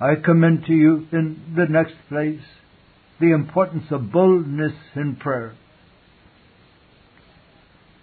I 0.00 0.14
commend 0.16 0.66
to 0.66 0.72
you 0.72 1.06
in 1.12 1.54
the 1.56 1.66
next 1.66 1.94
place 2.08 2.42
the 3.20 3.32
importance 3.32 3.84
of 3.90 4.12
boldness 4.12 4.74
in 4.96 5.16
prayer. 5.16 5.54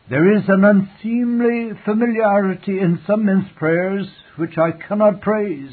There 0.09 0.35
is 0.35 0.43
an 0.47 0.63
unseemly 0.65 1.71
familiarity 1.85 2.79
in 2.79 2.99
some 3.07 3.25
men's 3.25 3.47
prayers 3.55 4.07
which 4.35 4.57
I 4.57 4.71
cannot 4.71 5.21
praise, 5.21 5.71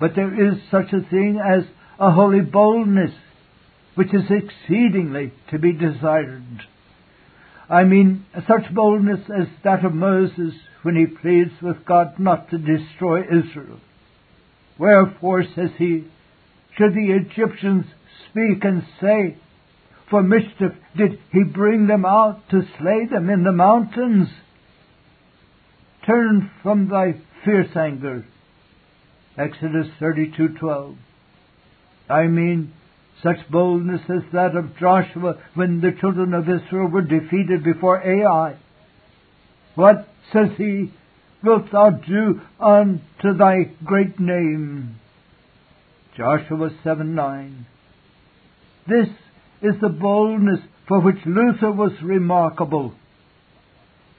but 0.00 0.14
there 0.14 0.48
is 0.48 0.58
such 0.70 0.92
a 0.92 1.08
thing 1.10 1.38
as 1.38 1.64
a 1.98 2.10
holy 2.12 2.40
boldness 2.40 3.12
which 3.94 4.12
is 4.14 4.30
exceedingly 4.30 5.32
to 5.50 5.58
be 5.58 5.72
desired. 5.72 6.62
I 7.68 7.84
mean 7.84 8.26
such 8.46 8.74
boldness 8.74 9.20
as 9.30 9.48
that 9.64 9.84
of 9.84 9.94
Moses 9.94 10.54
when 10.82 10.96
he 10.96 11.06
pleads 11.06 11.52
with 11.62 11.84
God 11.86 12.18
not 12.18 12.50
to 12.50 12.58
destroy 12.58 13.22
Israel. 13.22 13.80
Wherefore, 14.78 15.44
says 15.54 15.70
he, 15.78 16.04
should 16.76 16.94
the 16.94 17.12
Egyptians 17.12 17.86
speak 18.28 18.64
and 18.64 18.82
say, 19.00 19.36
For 20.10 20.22
mischief 20.22 20.72
did 20.96 21.18
he 21.30 21.44
bring 21.44 21.86
them 21.86 22.04
out 22.04 22.48
to 22.50 22.62
slay 22.78 23.06
them 23.10 23.30
in 23.30 23.44
the 23.44 23.52
mountains? 23.52 24.28
Turn 26.06 26.50
from 26.62 26.88
thy 26.88 27.14
fierce 27.44 27.76
anger. 27.76 28.24
Exodus 29.38 29.86
32:12. 30.00 30.96
I 32.10 32.26
mean 32.26 32.72
such 33.22 33.48
boldness 33.50 34.00
as 34.08 34.22
that 34.32 34.56
of 34.56 34.76
Joshua 34.78 35.36
when 35.54 35.80
the 35.80 35.92
children 36.00 36.34
of 36.34 36.48
Israel 36.48 36.88
were 36.88 37.02
defeated 37.02 37.62
before 37.62 38.02
Ai. 38.02 38.56
What, 39.74 40.08
says 40.32 40.50
he, 40.56 40.92
wilt 41.42 41.70
thou 41.70 41.90
do 41.90 42.40
unto 42.60 43.36
thy 43.36 43.70
great 43.84 44.18
name? 44.18 44.96
Joshua 46.16 46.70
7 46.82 47.14
9. 47.14 47.66
This 48.88 49.08
is 49.62 49.74
the 49.80 49.88
boldness 49.88 50.60
for 50.88 51.00
which 51.00 51.24
Luther 51.24 51.70
was 51.70 51.92
remarkable. 52.02 52.94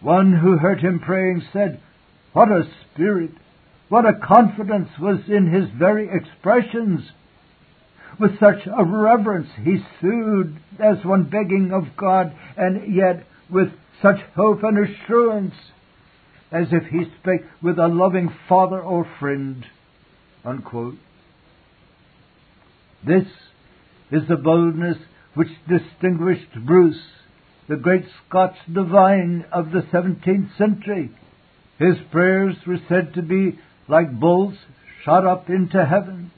One 0.02 0.34
who 0.34 0.58
heard 0.58 0.80
him 0.80 1.00
praying 1.00 1.44
said, 1.52 1.82
What 2.32 2.50
a 2.50 2.64
spirit! 2.94 3.32
What 3.90 4.06
a 4.06 4.20
confidence 4.26 4.90
was 5.00 5.20
in 5.28 5.52
his 5.54 5.70
very 5.78 6.10
expressions! 6.10 7.02
With 8.20 8.40
such 8.40 8.68
a 8.68 8.84
reverence 8.84 9.50
he 9.64 9.78
sued 10.00 10.58
as 10.80 11.04
one 11.04 11.24
begging 11.24 11.72
of 11.74 11.96
God, 11.98 12.34
and 12.56 12.94
yet 12.96 13.26
with 13.50 13.70
such 14.02 14.20
hope 14.36 14.64
and 14.64 14.78
assurance 14.78 15.56
as 16.52 16.68
if 16.72 16.84
he 16.92 17.06
spake 17.20 17.42
with 17.62 17.80
a 17.80 17.88
loving 17.88 18.30
father 18.48 18.80
or 18.80 19.08
friend. 19.20 19.66
Unquote. 20.46 20.96
This 23.06 23.26
is 24.12 24.28
the 24.28 24.36
boldness 24.36 24.98
which 25.34 25.48
distinguished 25.68 26.54
Bruce, 26.66 27.02
the 27.68 27.76
great 27.76 28.06
Scotch 28.28 28.56
divine 28.72 29.46
of 29.52 29.72
the 29.72 29.82
17th 29.92 30.56
century. 30.58 31.12
His 31.80 31.96
prayers 32.12 32.56
were 32.68 32.78
said 32.88 33.16
to 33.16 33.22
be 33.24 33.58
like 33.88 34.20
bolts 34.20 34.58
shot 35.04 35.26
up 35.26 35.50
into 35.50 35.84
heaven. 35.84 36.32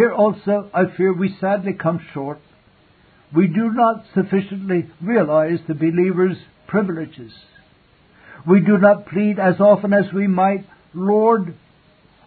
Here 0.00 0.14
also, 0.14 0.70
I 0.72 0.84
fear 0.96 1.12
we 1.12 1.36
sadly 1.42 1.74
come 1.74 2.00
short. 2.14 2.40
We 3.36 3.48
do 3.48 3.70
not 3.70 4.06
sufficiently 4.14 4.88
realize 5.02 5.58
the 5.68 5.74
believer's 5.74 6.38
privileges. 6.66 7.32
We 8.48 8.60
do 8.60 8.78
not 8.78 9.08
plead 9.08 9.38
as 9.38 9.60
often 9.60 9.92
as 9.92 10.10
we 10.10 10.26
might, 10.26 10.64
Lord, 10.94 11.54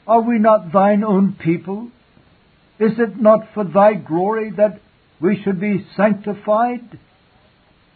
are 0.06 0.22
we 0.22 0.38
not 0.38 0.72
thine 0.72 1.04
own 1.04 1.36
people? 1.44 1.90
Is 2.78 2.92
it 3.00 3.20
not 3.20 3.40
for 3.56 3.64
thy 3.64 3.96
glory 3.96 4.52
that 4.56 4.80
we 5.20 5.42
should 5.44 5.60
be 5.60 5.84
sanctified? 5.98 7.00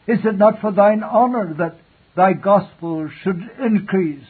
Is 0.07 0.21
it 0.25 0.39
not 0.39 0.59
for 0.59 0.71
thine 0.71 1.03
honor 1.03 1.53
that 1.59 1.75
thy 2.15 2.33
gospel 2.33 3.11
should 3.21 3.41
increase? 3.63 4.25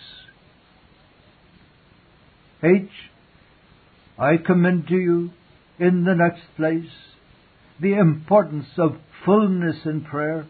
H. 2.61 2.89
I 4.19 4.37
commend 4.37 4.87
to 4.87 4.95
you, 4.95 5.31
in 5.79 6.03
the 6.03 6.15
next 6.15 6.43
place, 6.55 6.89
the 7.79 7.93
importance 7.93 8.67
of 8.77 8.97
fullness 9.23 9.85
in 9.85 10.01
prayer. 10.01 10.47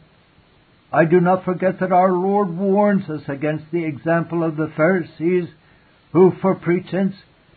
I 0.92 1.04
do 1.04 1.20
not 1.20 1.44
forget 1.44 1.80
that 1.82 1.92
our 1.92 2.12
Lord 2.12 2.56
warns 2.56 3.10
us 3.10 3.24
against 3.28 3.66
the 3.72 3.84
example 3.84 4.44
of 4.44 4.56
the 4.56 4.72
Pharisees, 4.78 5.50
who 6.14 6.32
for 6.42 6.56
pretense 6.56 7.16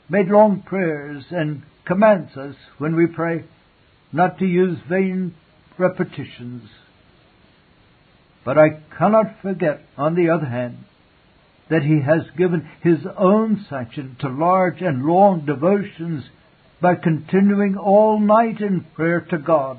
made 0.08 0.26
long 0.26 0.62
prayers 0.62 1.24
and 1.30 1.62
commands 1.86 2.36
us, 2.36 2.56
when 2.78 2.96
we 2.96 3.06
pray, 3.06 3.44
not 4.12 4.38
to 4.38 4.46
use 4.46 4.78
vain 4.88 5.34
repetitions. 5.78 6.68
But 8.44 8.58
I 8.58 8.80
cannot 8.98 9.40
forget, 9.42 9.82
on 9.96 10.16
the 10.16 10.30
other 10.30 10.46
hand, 10.46 10.84
that 11.70 11.82
he 11.82 12.00
has 12.00 12.22
given 12.36 12.68
his 12.82 12.98
own 13.16 13.64
sanction 13.70 14.16
to 14.20 14.28
large 14.28 14.82
and 14.82 15.04
long 15.04 15.46
devotions 15.46 16.24
by 16.82 16.94
continuing 16.96 17.76
all 17.76 18.18
night 18.18 18.60
in 18.60 18.84
prayer 18.94 19.20
to 19.30 19.38
God. 19.38 19.78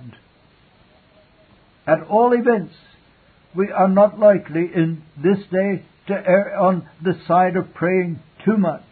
At 1.86 2.04
all 2.04 2.34
events, 2.34 2.74
we 3.56 3.70
are 3.70 3.90
not 3.90 4.20
likely 4.20 4.70
in 4.74 5.04
this 5.22 5.40
day 5.52 5.84
to 6.08 6.14
err 6.14 6.58
on 6.58 6.88
the 7.04 7.20
side 7.28 7.58
of 7.58 7.74
praying 7.74 8.20
too 8.46 8.58
much. 8.58 8.84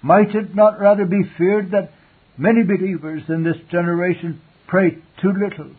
Might 0.00 0.34
it 0.34 0.54
not 0.54 0.80
rather 0.80 1.04
be 1.04 1.30
feared 1.36 1.72
that 1.72 1.92
many 2.38 2.62
believers 2.62 3.22
in 3.28 3.44
this 3.44 3.56
generation 3.70 4.40
pray 4.66 4.96
too 5.20 5.32
little? 5.32 5.72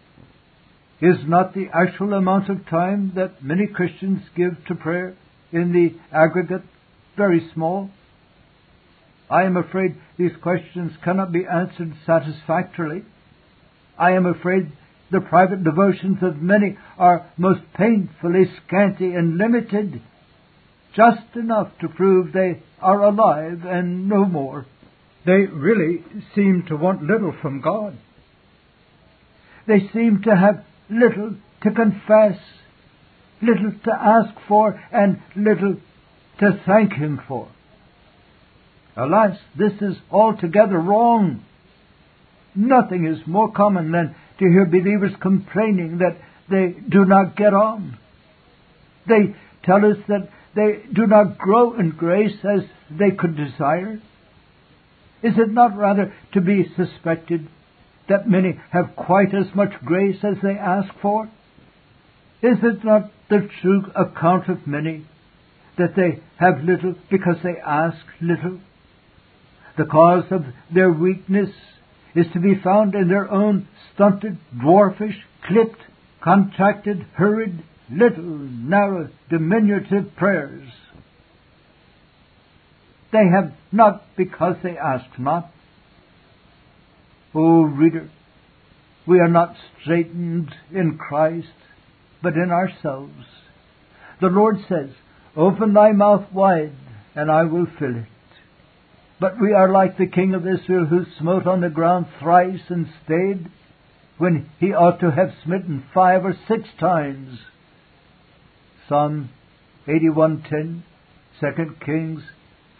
Is 1.01 1.25
not 1.25 1.53
the 1.53 1.67
actual 1.73 2.13
amount 2.13 2.49
of 2.49 2.67
time 2.67 3.13
that 3.15 3.41
many 3.41 3.65
Christians 3.65 4.21
give 4.35 4.53
to 4.67 4.75
prayer 4.75 5.15
in 5.51 5.73
the 5.73 5.95
aggregate 6.15 6.63
very 7.17 7.49
small? 7.53 7.89
I 9.29 9.43
am 9.43 9.57
afraid 9.57 9.95
these 10.17 10.35
questions 10.41 10.91
cannot 11.03 11.31
be 11.31 11.45
answered 11.45 11.93
satisfactorily. 12.05 13.03
I 13.97 14.11
am 14.11 14.25
afraid 14.25 14.71
the 15.11 15.21
private 15.21 15.63
devotions 15.63 16.17
of 16.21 16.41
many 16.41 16.77
are 16.97 17.29
most 17.37 17.61
painfully 17.75 18.45
scanty 18.65 19.13
and 19.13 19.37
limited, 19.37 20.01
just 20.95 21.35
enough 21.35 21.71
to 21.81 21.89
prove 21.89 22.31
they 22.31 22.61
are 22.81 23.01
alive 23.01 23.61
and 23.65 24.07
no 24.07 24.25
more. 24.25 24.65
They 25.25 25.45
really 25.45 26.03
seem 26.33 26.63
to 26.67 26.75
want 26.75 27.03
little 27.03 27.33
from 27.41 27.61
God. 27.61 27.97
They 29.67 29.89
seem 29.93 30.21
to 30.23 30.35
have 30.35 30.65
little 30.89 31.35
to 31.63 31.71
confess, 31.71 32.39
little 33.41 33.71
to 33.85 33.91
ask 33.91 34.33
for, 34.47 34.81
and 34.91 35.21
little 35.35 35.77
to 36.39 36.61
thank 36.65 36.93
Him 36.93 37.21
for. 37.27 37.47
Alas, 38.95 39.37
this 39.57 39.73
is 39.81 39.95
altogether 40.11 40.77
wrong. 40.77 41.43
Nothing 42.55 43.05
is 43.05 43.25
more 43.25 43.51
common 43.51 43.91
than 43.91 44.15
to 44.39 44.45
hear 44.45 44.65
believers 44.65 45.13
complaining 45.21 45.99
that 45.99 46.17
they 46.49 46.75
do 46.89 47.05
not 47.05 47.37
get 47.37 47.53
on. 47.53 47.97
They 49.07 49.35
tell 49.63 49.85
us 49.85 49.97
that 50.07 50.29
they 50.55 50.83
do 50.93 51.07
not 51.07 51.37
grow 51.37 51.79
in 51.79 51.91
grace 51.91 52.37
as 52.43 52.61
they 52.89 53.11
could 53.11 53.37
desire. 53.37 54.01
Is 55.21 55.33
it 55.37 55.51
not 55.51 55.77
rather 55.77 56.13
to 56.33 56.41
be 56.41 56.65
suspected 56.75 57.47
that 58.07 58.27
many 58.27 58.59
have 58.71 58.95
quite 58.95 59.33
as 59.33 59.53
much 59.53 59.71
grace 59.85 60.17
as 60.23 60.37
they 60.41 60.57
ask 60.57 60.89
for? 61.01 61.29
Is 62.41 62.57
it 62.63 62.83
not 62.83 63.11
the 63.29 63.49
true 63.61 63.83
account 63.95 64.47
of 64.49 64.65
many 64.65 65.05
that 65.77 65.95
they 65.95 66.21
have 66.37 66.63
little 66.63 66.95
because 67.11 67.37
they 67.43 67.59
ask 67.65 67.97
little? 68.21 68.59
The 69.77 69.85
cause 69.85 70.25
of 70.31 70.45
their 70.73 70.91
weakness 70.91 71.49
is 72.15 72.25
to 72.33 72.39
be 72.39 72.59
found 72.63 72.95
in 72.95 73.07
their 73.07 73.29
own 73.29 73.67
stunted, 73.93 74.37
dwarfish, 74.55 75.17
clipped, 75.47 75.81
contracted, 76.21 77.05
hurried, 77.15 77.63
little, 77.91 78.23
narrow, 78.23 79.09
diminutive 79.29 80.15
prayers. 80.15 80.69
They 83.11 83.25
have 83.33 83.53
not 83.71 84.03
because 84.15 84.55
they 84.63 84.77
ask 84.77 85.05
not. 85.17 85.51
O 87.33 87.39
oh, 87.39 87.61
reader, 87.61 88.09
we 89.07 89.19
are 89.19 89.29
not 89.29 89.55
straitened 89.81 90.53
in 90.71 90.97
Christ, 90.97 91.47
but 92.21 92.33
in 92.33 92.51
ourselves. 92.51 93.25
The 94.21 94.27
Lord 94.27 94.57
says, 94.67 94.89
Open 95.35 95.73
thy 95.73 95.91
mouth 95.91 96.31
wide, 96.33 96.73
and 97.15 97.31
I 97.31 97.43
will 97.43 97.67
fill 97.77 97.95
it. 97.95 98.05
But 99.19 99.39
we 99.39 99.53
are 99.53 99.69
like 99.69 99.97
the 99.97 100.07
king 100.07 100.33
of 100.33 100.47
Israel 100.47 100.85
who 100.85 101.05
smote 101.19 101.45
on 101.45 101.61
the 101.61 101.69
ground 101.69 102.07
thrice 102.19 102.61
and 102.69 102.87
stayed, 103.05 103.49
when 104.17 104.49
he 104.59 104.73
ought 104.73 104.99
to 104.99 105.11
have 105.11 105.33
smitten 105.43 105.83
five 105.93 106.25
or 106.25 106.37
six 106.47 106.67
times. 106.79 107.39
Psalm 108.87 109.29
81:10, 109.87 110.83
2 111.39 111.75
Kings 111.85 112.21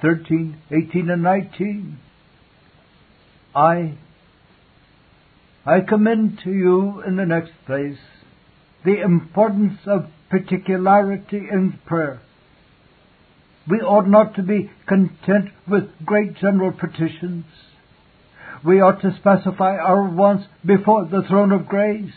13, 0.02 0.62
18, 0.72 1.10
and 1.10 1.24
19. 1.24 1.98
I, 3.56 3.98
I 5.66 5.82
commend 5.82 6.40
to 6.44 6.52
you 6.52 7.02
in 7.06 7.16
the 7.16 7.26
next 7.26 7.52
place 7.66 7.98
the 8.86 9.02
importance 9.02 9.80
of 9.86 10.06
particularity 10.30 11.48
in 11.52 11.80
prayer. 11.86 12.22
We 13.70 13.78
ought 13.78 14.08
not 14.08 14.36
to 14.36 14.44
be 14.44 14.72
content 14.88 15.50
with 15.68 15.84
great 16.06 16.36
general 16.36 16.72
petitions. 16.72 17.46
We 18.66 18.82
ought 18.82 19.02
to 19.02 19.16
specify 19.18 19.78
our 19.78 20.10
wants 20.10 20.46
before 20.66 21.06
the 21.06 21.24
throne 21.28 21.52
of 21.52 21.68
grace. 21.68 22.14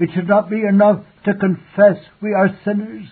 It 0.00 0.10
should 0.14 0.28
not 0.28 0.48
be 0.48 0.62
enough 0.62 1.04
to 1.24 1.34
confess 1.34 2.02
we 2.20 2.32
are 2.32 2.56
sinners. 2.64 3.08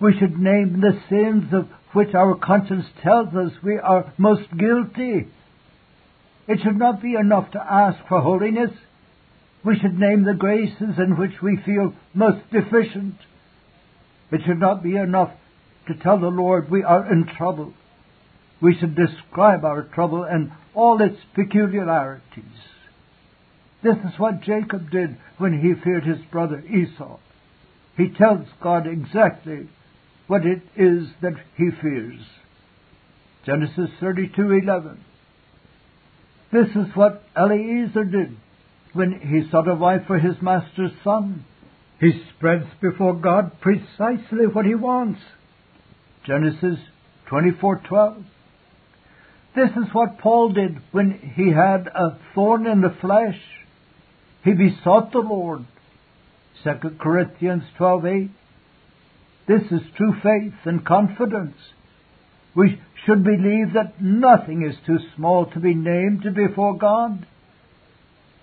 We 0.00 0.18
should 0.18 0.38
name 0.38 0.80
the 0.80 0.98
sins 1.08 1.52
of 1.52 1.68
which 1.92 2.14
our 2.14 2.34
conscience 2.34 2.86
tells 3.02 3.28
us 3.34 3.52
we 3.62 3.78
are 3.78 4.12
most 4.18 4.48
guilty. 4.56 5.28
It 6.48 6.58
should 6.64 6.78
not 6.78 7.00
be 7.00 7.14
enough 7.14 7.50
to 7.52 7.60
ask 7.60 7.98
for 8.08 8.20
holiness. 8.20 8.70
We 9.64 9.78
should 9.78 9.98
name 9.98 10.24
the 10.24 10.34
graces 10.34 10.98
in 10.98 11.16
which 11.16 11.40
we 11.40 11.56
feel 11.64 11.94
most 12.14 12.40
deficient. 12.50 13.14
It 14.30 14.40
should 14.44 14.58
not 14.58 14.82
be 14.82 14.96
enough 14.96 15.30
to 15.86 15.94
tell 15.94 16.18
the 16.18 16.28
Lord 16.28 16.70
we 16.70 16.82
are 16.82 17.10
in 17.12 17.26
trouble. 17.26 17.72
We 18.60 18.76
should 18.78 18.96
describe 18.96 19.64
our 19.64 19.82
trouble 19.82 20.24
and 20.24 20.52
all 20.74 21.00
its 21.00 21.18
peculiarities. 21.34 22.44
This 23.82 23.96
is 23.96 24.18
what 24.18 24.42
Jacob 24.42 24.90
did 24.90 25.16
when 25.38 25.60
he 25.60 25.74
feared 25.82 26.04
his 26.04 26.24
brother 26.30 26.60
Esau. 26.60 27.18
He 27.96 28.08
tells 28.08 28.46
God 28.60 28.86
exactly 28.86 29.68
what 30.26 30.46
it 30.46 30.62
is 30.76 31.08
that 31.20 31.34
he 31.56 31.70
fears. 31.80 32.20
Genesis 33.44 33.90
32:11. 34.00 34.98
This 36.52 36.68
is 36.68 36.94
what 36.94 37.24
Eliezer 37.36 38.04
did 38.04 38.36
when 38.92 39.12
he 39.20 39.48
sought 39.50 39.68
a 39.68 39.74
wife 39.74 40.02
for 40.06 40.18
his 40.18 40.40
master's 40.42 40.92
son. 41.02 41.44
He 42.00 42.10
spreads 42.36 42.66
before 42.80 43.14
God 43.14 43.60
precisely 43.60 44.46
what 44.52 44.66
he 44.66 44.74
wants. 44.74 45.20
Genesis 46.26 46.78
24:12. 47.30 48.24
This 49.54 49.70
is 49.70 49.92
what 49.92 50.18
Paul 50.18 50.50
did 50.50 50.78
when 50.92 51.12
he 51.34 51.50
had 51.50 51.86
a 51.86 52.18
thorn 52.34 52.66
in 52.66 52.80
the 52.80 52.96
flesh. 53.00 53.40
He 54.44 54.52
besought 54.52 55.12
the 55.12 55.18
Lord. 55.18 55.64
2 56.64 56.98
Corinthians 56.98 57.64
12:8. 57.78 58.30
This 59.46 59.62
is 59.70 59.82
true 59.96 60.14
faith 60.22 60.54
and 60.64 60.84
confidence. 60.84 61.56
We 62.54 62.80
should 63.04 63.24
believe 63.24 63.74
that 63.74 64.00
nothing 64.00 64.62
is 64.62 64.76
too 64.86 64.98
small 65.16 65.46
to 65.46 65.60
be 65.60 65.74
named 65.74 66.34
before 66.34 66.76
God. 66.76 67.26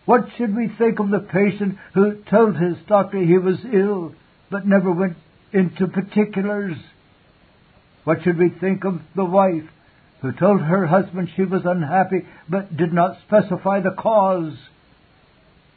What 0.10 0.26
should 0.39 0.55
we 0.55 0.68
think 0.76 0.97
of 0.97 1.12
the 1.12 1.20
patient 1.20 1.78
who 1.93 2.16
told 2.32 2.57
his 2.57 2.78
doctor 2.88 3.20
he 3.20 3.38
was 3.38 3.60
ill 3.72 4.16
but 4.49 4.66
never 4.66 4.91
went 4.91 5.18
into 5.53 5.86
particulars? 5.86 6.78
What 8.05 8.24
should 8.24 8.39
we 8.39 8.49
think 8.49 8.86
of 8.86 9.01
the 9.16 9.24
wife 9.24 9.70
who 10.24 10.32
told 10.32 10.62
her 10.62 10.88
husband 10.88 11.30
she 11.36 11.43
was 11.43 11.62
unhappy 11.64 12.26
but 12.49 12.76
did 12.76 12.91
not 12.91 13.20
specify 13.28 13.82
the 13.82 13.91
cause? 13.91 14.57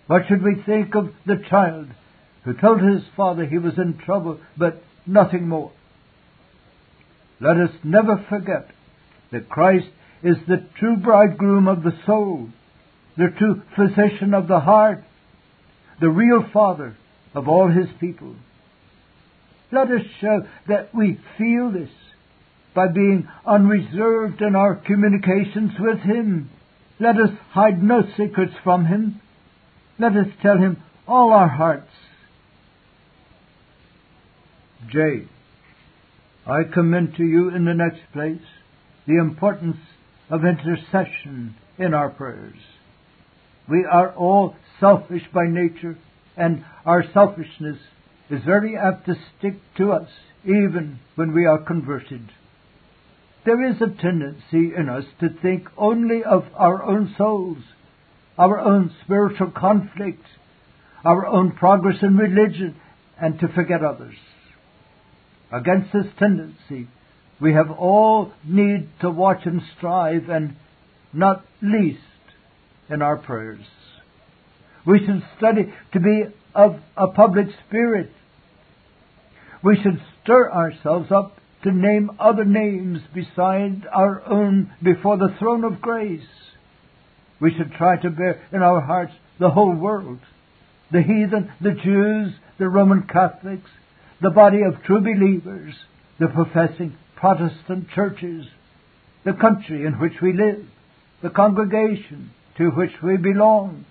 What 0.07 0.23
should 0.29 0.43
we 0.43 0.63
think 0.65 0.95
of 0.95 1.11
the 1.27 1.45
child 1.51 1.89
who 2.47 2.55
told 2.55 2.81
his 2.81 3.03
father 3.15 3.45
he 3.45 3.59
was 3.59 3.75
in 3.77 3.99
trouble 3.99 4.41
but 4.57 4.83
nothing 5.05 5.47
more? 5.47 5.73
Let 7.39 7.59
us 7.59 7.75
never 7.85 8.25
forget 8.31 8.71
that 9.31 9.51
Christ 9.51 9.89
is 10.23 10.39
the 10.49 10.67
true 10.79 10.97
bridegroom 10.97 11.69
of 11.69 11.83
the 11.83 11.93
soul, 12.07 12.49
the 13.17 13.29
true 13.39 13.63
physician 13.77 14.35
of 14.35 14.49
the 14.49 14.61
heart, 14.61 15.05
the 16.01 16.09
real 16.09 16.45
father 16.53 16.97
of 17.35 17.49
all 17.49 17.71
his 17.71 17.89
people. 18.01 18.35
Let 19.71 19.89
us 19.91 20.03
show 20.21 20.47
that 20.69 20.95
we 20.95 21.19
feel 21.39 21.71
this 21.73 21.91
by 22.75 22.89
being 22.89 23.29
unreserved 23.47 24.41
in 24.41 24.57
our 24.57 24.77
communications 24.77 25.73
with 25.79 26.01
him. 26.01 26.51
Let 26.99 27.17
us 27.17 27.31
hide 27.51 27.83
no 27.83 28.03
secrets 28.17 28.55
from 28.63 28.87
him. 28.87 29.21
Let 29.99 30.13
us 30.13 30.27
tell 30.43 30.59
him 30.59 30.83
all 31.07 31.33
our 31.33 31.49
hearts. 31.49 31.91
J. 34.91 35.27
I 36.47 36.63
commend 36.73 37.17
to 37.17 37.25
you 37.25 37.51
in 37.51 37.65
the 37.65 37.75
next 37.75 38.01
place 38.13 38.43
the 39.07 39.19
importance 39.19 39.77
of 40.29 40.45
intercession 40.45 41.55
in 41.79 41.95
our 41.95 42.11
prayers. 42.11 42.59
We 43.69 43.85
are 43.85 44.13
all 44.15 44.57
selfish 44.81 45.23
by 45.33 45.47
nature, 45.47 45.97
and 46.37 46.65
our 46.85 47.05
selfishness 47.13 47.79
is 48.31 48.43
very 48.45 48.77
apt 48.77 49.07
to 49.07 49.15
stick 49.39 49.55
to 49.77 49.93
us 49.93 50.09
even 50.45 50.99
when 51.15 51.33
we 51.33 51.47
are 51.47 51.59
converted. 51.59 52.31
There 53.45 53.71
is 53.71 53.77
a 53.81 54.03
tendency 54.03 54.73
in 54.77 54.89
us 54.89 55.05
to 55.21 55.29
think 55.41 55.69
only 55.77 56.23
of 56.25 56.45
our 56.55 56.83
own 56.83 57.15
souls, 57.17 57.59
our 58.39 58.59
own 58.59 58.95
spiritual 59.05 59.51
conflict, 59.51 60.25
our 61.05 61.27
own 61.27 61.53
progress 61.53 61.97
in 62.03 62.17
religion, 62.17 62.77
and 63.21 63.39
to 63.41 63.49
forget 63.49 63.85
others. 63.85 64.17
Against 65.53 65.93
this 65.93 66.07
tendency, 66.19 66.89
we 67.41 67.53
have 67.53 67.71
all 67.71 68.33
need 68.45 68.89
to 69.01 69.11
watch 69.11 69.41
and 69.45 69.61
strive, 69.77 70.29
and 70.29 70.57
not 71.13 71.45
least 71.61 72.01
in 72.93 73.03
our 73.03 73.17
prayers. 73.17 73.65
We 74.85 74.99
should 74.99 75.23
study 75.39 75.73
to 75.93 76.01
be 76.01 76.25
of 76.55 76.77
a 76.97 77.09
public 77.09 77.47
spirit. 77.67 78.11
We 79.65 79.77
should 79.77 80.01
stir 80.23 80.51
ourselves 80.51 81.11
up 81.11 81.39
to 81.63 81.73
name 81.73 82.11
other 82.19 82.45
names 82.45 83.01
beside 83.15 83.87
our 83.93 84.23
own 84.27 84.73
before 84.83 85.17
the 85.17 85.35
throne 85.39 85.65
of 85.65 85.81
grace. 85.81 86.21
We 87.41 87.55
should 87.57 87.73
try 87.73 87.97
to 87.97 88.11
bear 88.11 88.43
in 88.53 88.63
our 88.63 88.81
hearts 88.81 89.13
the 89.39 89.51
whole 89.51 89.75
world, 89.75 90.19
the 90.91 91.03
heathen, 91.03 91.53
the 91.61 91.73
Jews, 91.83 92.35
the 92.59 92.69
Roman 92.69 93.05
Catholics, 93.05 93.71
the 94.21 94.31
body 94.31 94.63
of 94.63 94.83
true 94.85 95.01
believers, 95.01 95.75
the 96.19 96.29
professing 96.29 96.97
Protestant 97.17 97.89
churches, 97.95 98.47
the 99.25 99.33
country 99.33 99.87
in 99.87 99.95
which 99.95 100.15
we 100.21 100.33
live, 100.33 100.67
the 101.23 101.31
congregation 101.31 102.31
to 102.59 102.71
which 102.71 102.93
we 103.03 103.17
belong, 103.17 103.85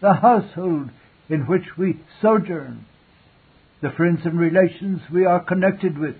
the 0.00 0.14
household 0.14 0.90
in 1.28 1.46
which 1.46 1.76
we 1.76 2.00
sojourn, 2.22 2.86
the 3.82 3.90
friends 3.90 4.20
and 4.24 4.38
relations 4.38 5.00
we 5.12 5.24
are 5.24 5.44
connected 5.44 5.98
with. 5.98 6.16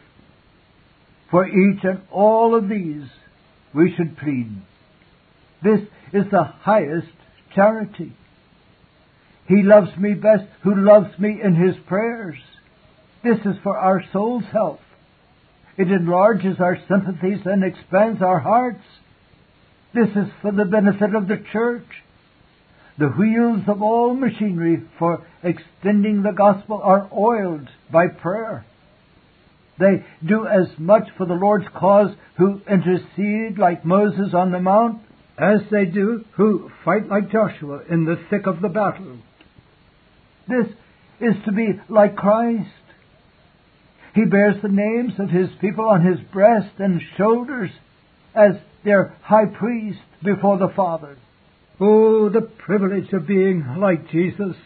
For 1.31 1.47
each 1.47 1.85
and 1.85 2.01
all 2.11 2.55
of 2.55 2.69
these 2.69 3.05
we 3.75 3.95
should 3.97 4.17
plead. 4.19 4.63
This 5.63 5.81
is 6.13 6.25
the 6.31 6.45
highest 6.45 7.09
charity. 7.55 8.13
He 9.47 9.63
loves 9.63 9.97
me 9.97 10.15
best 10.15 10.45
who 10.63 10.75
loves 10.75 11.19
me 11.19 11.41
in 11.43 11.55
his 11.55 11.75
prayers. 11.87 12.39
This 13.25 13.39
is 13.45 13.57
for 13.63 13.77
our 13.77 14.03
soul's 14.13 14.45
health. 14.53 14.81
It 15.77 15.89
enlarges 15.89 16.61
our 16.61 16.79
sympathies 16.89 17.41
and 17.45 17.65
expands 17.65 18.21
our 18.23 18.39
hearts. 18.41 18.85
This 19.95 20.09
is 20.11 20.31
for 20.43 20.53
the 20.53 20.65
benefit 20.65 21.15
of 21.15 21.29
the 21.29 21.43
church. 21.53 21.87
The 22.99 23.09
wheels 23.09 23.63
of 23.69 23.81
all 23.81 24.15
machinery 24.15 24.83
for 24.99 25.25
extending 25.43 26.23
the 26.23 26.33
gospel 26.33 26.81
are 26.83 27.09
oiled 27.17 27.69
by 27.91 28.09
prayer. 28.09 28.67
They 29.79 30.05
do 30.27 30.47
as 30.47 30.67
much 30.79 31.09
for 31.17 31.25
the 31.25 31.35
Lord's 31.35 31.69
cause 31.75 32.11
who 32.37 32.61
intercede 32.69 33.59
like 33.59 33.85
Moses 33.85 34.35
on 34.35 34.51
the 34.51 34.61
mount 34.61 35.01
as 35.39 35.61
they 35.71 35.85
do 35.85 36.25
who 36.33 36.71
fight 36.85 37.09
like 37.09 37.31
Joshua 37.31 37.83
in 37.89 38.05
the 38.05 38.17
thick 38.29 38.47
of 38.47 38.61
the 38.61 38.69
battle. 38.69 39.19
This 40.49 40.67
is 41.21 41.35
to 41.45 41.53
be 41.53 41.81
like 41.89 42.17
Christ. 42.17 42.69
He 44.15 44.25
bears 44.25 44.57
the 44.61 44.69
names 44.69 45.13
of 45.21 45.31
his 45.31 45.49
people 45.61 45.85
on 45.85 46.05
his 46.05 46.19
breast 46.33 46.75
and 46.79 47.01
shoulders 47.17 47.71
as 48.35 48.57
their 48.89 49.15
high 49.23 49.45
priest 49.45 49.99
before 50.25 50.59
the 50.59 50.73
Father. 50.75 51.19
Oh, 51.79 52.31
the 52.31 52.41
privilege 52.41 53.13
of 53.13 53.27
being 53.27 53.77
like 53.79 54.11
Jesus. 54.11 54.57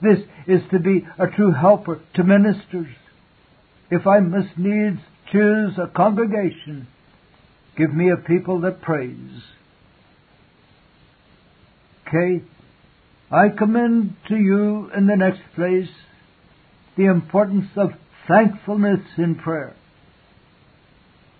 This 0.00 0.18
is 0.48 0.62
to 0.72 0.78
be 0.78 1.06
a 1.18 1.26
true 1.26 1.52
helper 1.52 2.00
to 2.14 2.24
ministers. 2.24 2.88
If 3.90 4.06
I 4.06 4.20
must 4.20 4.56
needs 4.56 4.98
choose 5.30 5.74
a 5.78 5.92
congregation, 5.94 6.88
give 7.76 7.94
me 7.94 8.10
a 8.10 8.16
people 8.16 8.62
that 8.62 8.80
praise. 8.80 9.42
K. 12.10 12.42
I 13.30 13.48
commend 13.48 14.16
to 14.28 14.36
you 14.36 14.90
in 14.96 15.06
the 15.06 15.16
next 15.16 15.40
place 15.54 15.90
the 16.96 17.06
importance 17.06 17.66
of 17.76 17.90
thankfulness 18.26 19.00
in 19.18 19.34
prayer. 19.34 19.76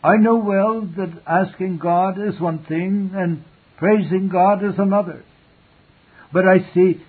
I 0.07 0.19
know 0.19 0.37
well 0.37 0.89
that 0.97 1.21
asking 1.27 1.79
God 1.79 2.17
is 2.17 2.41
one 2.41 2.65
thing 2.65 3.11
and 3.13 3.43
praising 3.77 4.29
God 4.29 4.65
is 4.65 4.79
another. 4.79 5.25
But 6.33 6.45
I 6.47 6.59
see 6.73 7.03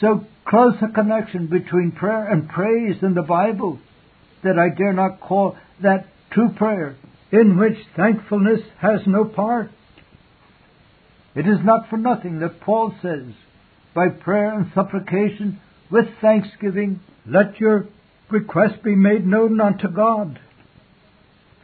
so 0.00 0.24
close 0.46 0.74
a 0.80 0.90
connection 0.90 1.48
between 1.48 1.92
prayer 1.92 2.32
and 2.32 2.48
praise 2.48 2.96
in 3.02 3.12
the 3.12 3.22
Bible 3.22 3.78
that 4.42 4.58
I 4.58 4.74
dare 4.74 4.94
not 4.94 5.20
call 5.20 5.54
that 5.82 6.06
true 6.32 6.48
prayer 6.56 6.96
in 7.30 7.58
which 7.58 7.76
thankfulness 7.94 8.60
has 8.80 9.00
no 9.06 9.26
part. 9.26 9.70
It 11.34 11.46
is 11.46 11.58
not 11.62 11.90
for 11.90 11.98
nothing 11.98 12.40
that 12.40 12.62
Paul 12.62 12.94
says, 13.02 13.34
by 13.94 14.08
prayer 14.08 14.58
and 14.58 14.72
supplication 14.74 15.60
with 15.90 16.06
thanksgiving, 16.22 17.00
let 17.26 17.60
your 17.60 17.86
request 18.30 18.82
be 18.82 18.96
made 18.96 19.26
known 19.26 19.60
unto 19.60 19.88
God. 19.88 20.40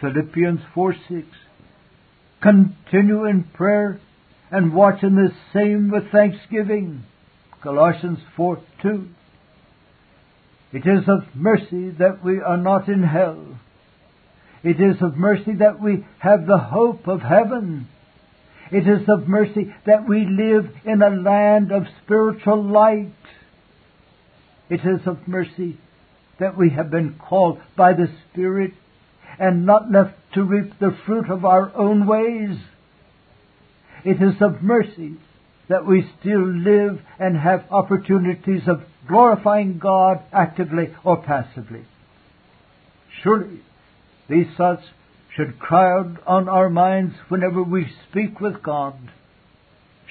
Philippians 0.00 0.60
4 0.74 0.94
6. 1.08 1.26
Continue 2.42 3.24
in 3.24 3.44
prayer 3.54 4.00
and 4.50 4.74
watch 4.74 5.02
in 5.02 5.16
the 5.16 5.30
same 5.52 5.90
with 5.90 6.10
thanksgiving. 6.12 7.04
Colossians 7.62 8.18
4 8.36 8.62
2. 8.82 9.08
It 10.72 10.86
is 10.86 11.08
of 11.08 11.34
mercy 11.34 11.90
that 11.98 12.22
we 12.22 12.40
are 12.40 12.56
not 12.56 12.88
in 12.88 13.02
hell. 13.02 13.58
It 14.62 14.80
is 14.80 15.00
of 15.00 15.16
mercy 15.16 15.54
that 15.58 15.80
we 15.80 16.04
have 16.18 16.46
the 16.46 16.58
hope 16.58 17.06
of 17.06 17.22
heaven. 17.22 17.88
It 18.70 18.86
is 18.86 19.08
of 19.08 19.28
mercy 19.28 19.72
that 19.86 20.08
we 20.08 20.26
live 20.26 20.70
in 20.84 21.00
a 21.02 21.10
land 21.10 21.72
of 21.72 21.84
spiritual 22.04 22.62
light. 22.62 23.12
It 24.68 24.80
is 24.80 25.06
of 25.06 25.28
mercy 25.28 25.78
that 26.40 26.58
we 26.58 26.70
have 26.70 26.90
been 26.90 27.18
called 27.18 27.60
by 27.76 27.92
the 27.92 28.08
Spirit 28.32 28.72
and 29.38 29.66
not 29.66 29.90
left 29.90 30.14
to 30.34 30.42
reap 30.42 30.78
the 30.78 30.96
fruit 31.06 31.30
of 31.30 31.44
our 31.44 31.74
own 31.76 32.06
ways. 32.06 32.58
It 34.04 34.22
is 34.22 34.40
of 34.40 34.62
mercy 34.62 35.16
that 35.68 35.86
we 35.86 36.08
still 36.20 36.46
live 36.46 37.00
and 37.18 37.36
have 37.36 37.64
opportunities 37.70 38.62
of 38.68 38.82
glorifying 39.08 39.78
God 39.78 40.22
actively 40.32 40.94
or 41.04 41.22
passively. 41.22 41.84
Surely 43.22 43.60
these 44.28 44.46
thoughts 44.56 44.82
should 45.36 45.58
crowd 45.58 46.18
on 46.26 46.48
our 46.48 46.70
minds 46.70 47.14
whenever 47.28 47.62
we 47.62 47.86
speak 48.08 48.40
with 48.40 48.62
God. 48.62 48.94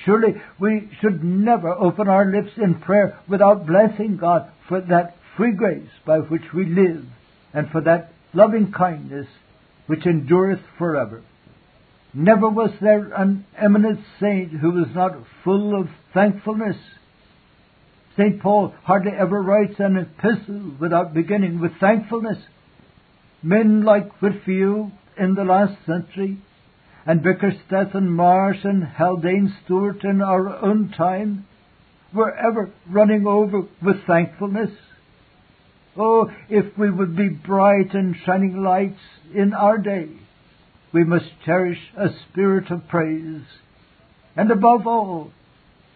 Surely 0.04 0.36
we 0.60 0.90
should 1.02 1.24
never 1.24 1.72
open 1.72 2.08
our 2.08 2.26
lips 2.26 2.52
in 2.58 2.80
prayer 2.80 3.18
without 3.28 3.66
blessing 3.66 4.18
God 4.18 4.52
for 4.68 4.82
that 4.82 5.16
free 5.38 5.54
grace 5.54 5.90
by 6.06 6.20
which 6.20 6.54
we 6.54 6.66
live 6.66 7.06
and 7.54 7.70
for 7.72 7.82
that 7.82 8.12
loving 8.36 8.72
kindness 8.72 9.28
which 9.88 10.06
endureth 10.06 10.60
forever. 10.78 11.24
Never 12.14 12.50
was 12.50 12.72
there 12.82 13.12
an 13.14 13.46
eminent 13.58 14.00
saint 14.20 14.52
who 14.52 14.72
was 14.72 14.88
not 14.94 15.18
full 15.44 15.80
of 15.80 15.90
thankfulness. 16.14 16.78
St. 18.18 18.42
Paul 18.42 18.74
hardly 18.84 19.12
ever 19.12 19.42
writes 19.42 19.76
an 19.80 19.98
epistle 19.98 20.76
without 20.80 21.14
beginning 21.14 21.60
with 21.60 21.74
thankfulness. 21.80 22.38
Men 23.44 23.84
like 23.84 24.22
Whitefield 24.22 24.92
in 25.18 25.36
the 25.36 25.44
last 25.44 25.74
century, 25.86 26.38
and 27.06 27.22
Bickersteth 27.22 27.94
and 27.94 28.16
Marsh 28.16 28.64
and 28.64 28.84
Haldane 28.84 29.54
Stewart 29.64 30.04
in 30.04 30.22
our 30.22 30.50
own 30.64 30.94
time, 30.98 31.46
were 32.14 32.34
ever 32.34 32.72
running 32.90 33.28
over 33.28 33.64
with 33.84 34.06
thankfulness. 34.08 34.72
Oh, 35.98 36.30
if 36.50 36.78
we 36.78 36.90
would 36.90 37.16
be 37.16 37.30
bright 37.30 37.94
and 37.94 38.16
shining 38.26 38.62
lights 38.62 39.00
in 39.34 39.54
our 39.54 39.78
day, 39.78 40.10
we 40.92 41.04
must 41.04 41.26
cherish 41.46 41.80
a 41.98 42.10
spirit 42.30 42.70
of 42.70 42.88
praise. 42.88 43.44
And 44.36 44.52
above 44.52 44.88
all, 44.88 45.32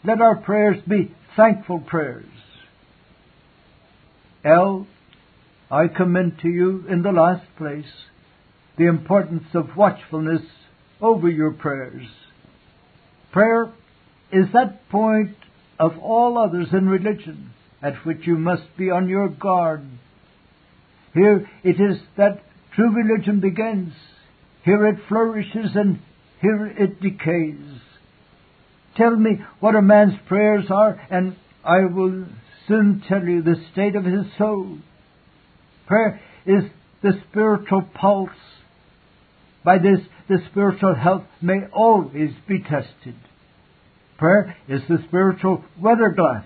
let 0.04 0.22
our 0.22 0.38
prayers 0.38 0.78
be 0.88 1.14
thankful 1.36 1.80
prayers. 1.80 2.26
L. 4.46 4.88
I 5.70 5.88
commend 5.88 6.40
to 6.42 6.48
you 6.48 6.86
in 6.90 7.04
the 7.04 7.12
last 7.12 7.46
place 7.58 7.86
the 8.78 8.88
importance 8.88 9.44
of 9.54 9.76
watchfulness 9.76 10.42
over 11.02 11.30
your 11.30 11.52
prayers. 11.52 12.08
Prayer 13.32 13.72
is 14.32 14.46
that 14.54 14.90
point 14.90 15.36
of 15.78 15.98
all 16.00 16.38
others 16.38 16.70
in 16.72 16.88
religion 16.88 17.52
at 17.82 18.06
which 18.06 18.26
you 18.26 18.36
must 18.36 18.76
be 18.78 18.90
on 18.90 19.08
your 19.08 19.30
guard. 19.30 19.84
Here 21.14 21.50
it 21.64 21.80
is 21.80 21.98
that 22.18 22.44
true 22.76 22.94
religion 22.94 23.40
begins. 23.40 23.94
Here 24.64 24.88
it 24.88 24.98
flourishes 25.08 25.72
and 25.76 26.00
here 26.42 26.68
it 26.68 27.02
decays. 27.02 27.82
Tell 28.96 29.16
me 29.16 29.40
what 29.60 29.76
a 29.76 29.82
man's 29.82 30.20
prayers 30.28 30.66
are, 30.70 31.00
and 31.10 31.36
I 31.64 31.86
will 31.86 32.26
soon 32.68 33.04
tell 33.08 33.24
you 33.24 33.42
the 33.42 33.56
state 33.72 33.96
of 33.96 34.06
his 34.06 34.26
soul. 34.38 34.78
Prayer 35.88 36.22
is 36.46 36.64
the 37.02 37.14
spiritual 37.30 37.84
pulse. 37.94 38.30
By 39.64 39.78
this, 39.78 40.00
the 40.28 40.38
spiritual 40.52 40.96
health 40.96 41.24
may 41.42 41.66
always 41.74 42.32
be 42.48 42.62
tested. 42.62 43.16
Prayer 44.18 44.56
is 44.68 44.82
the 44.90 45.00
spiritual 45.08 45.64
weather 45.82 46.10
glass. 46.16 46.46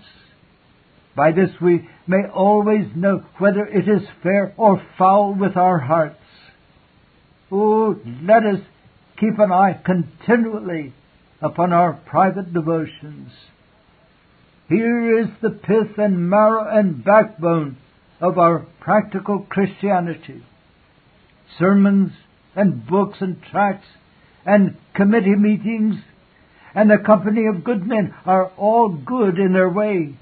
By 1.16 1.32
this 1.32 1.51
we 1.61 1.88
may 2.07 2.28
always 2.34 2.88
know 2.95 3.24
whether 3.38 3.66
it 3.66 3.88
is 3.88 4.07
fair 4.22 4.53
or 4.57 4.82
foul 4.97 5.36
with 5.36 5.55
our 5.55 5.80
hearts. 5.80 6.18
Oh, 7.51 7.99
let 8.24 8.43
us 8.43 8.59
keep 9.20 9.38
an 9.38 9.51
eye 9.51 9.80
continually 9.86 10.93
upon 11.41 11.72
our 11.72 11.93
private 11.93 12.53
devotions. 12.53 13.32
Here 14.70 15.20
is 15.20 15.28
the 15.41 15.51
pith 15.51 15.97
and 15.97 16.30
marrow 16.30 16.68
and 16.68 17.03
backbone 17.03 17.78
of 18.20 18.39
our 18.39 18.66
practical 18.80 19.45
Christianity. 19.49 20.43
Sermons 21.59 22.11
and 22.55 22.88
books 22.88 23.18
and 23.22 23.41
tracts 23.51 23.86
and 24.45 24.78
committee 24.95 25.36
meetings 25.36 25.95
and 26.74 26.89
the 26.89 26.97
company 26.97 27.45
of 27.45 27.64
good 27.64 27.86
men 27.86 28.16
are 28.26 28.47
all 28.57 28.89
good 28.89 29.38
in 29.38 29.53
their 29.53 29.70
way, 29.70 30.18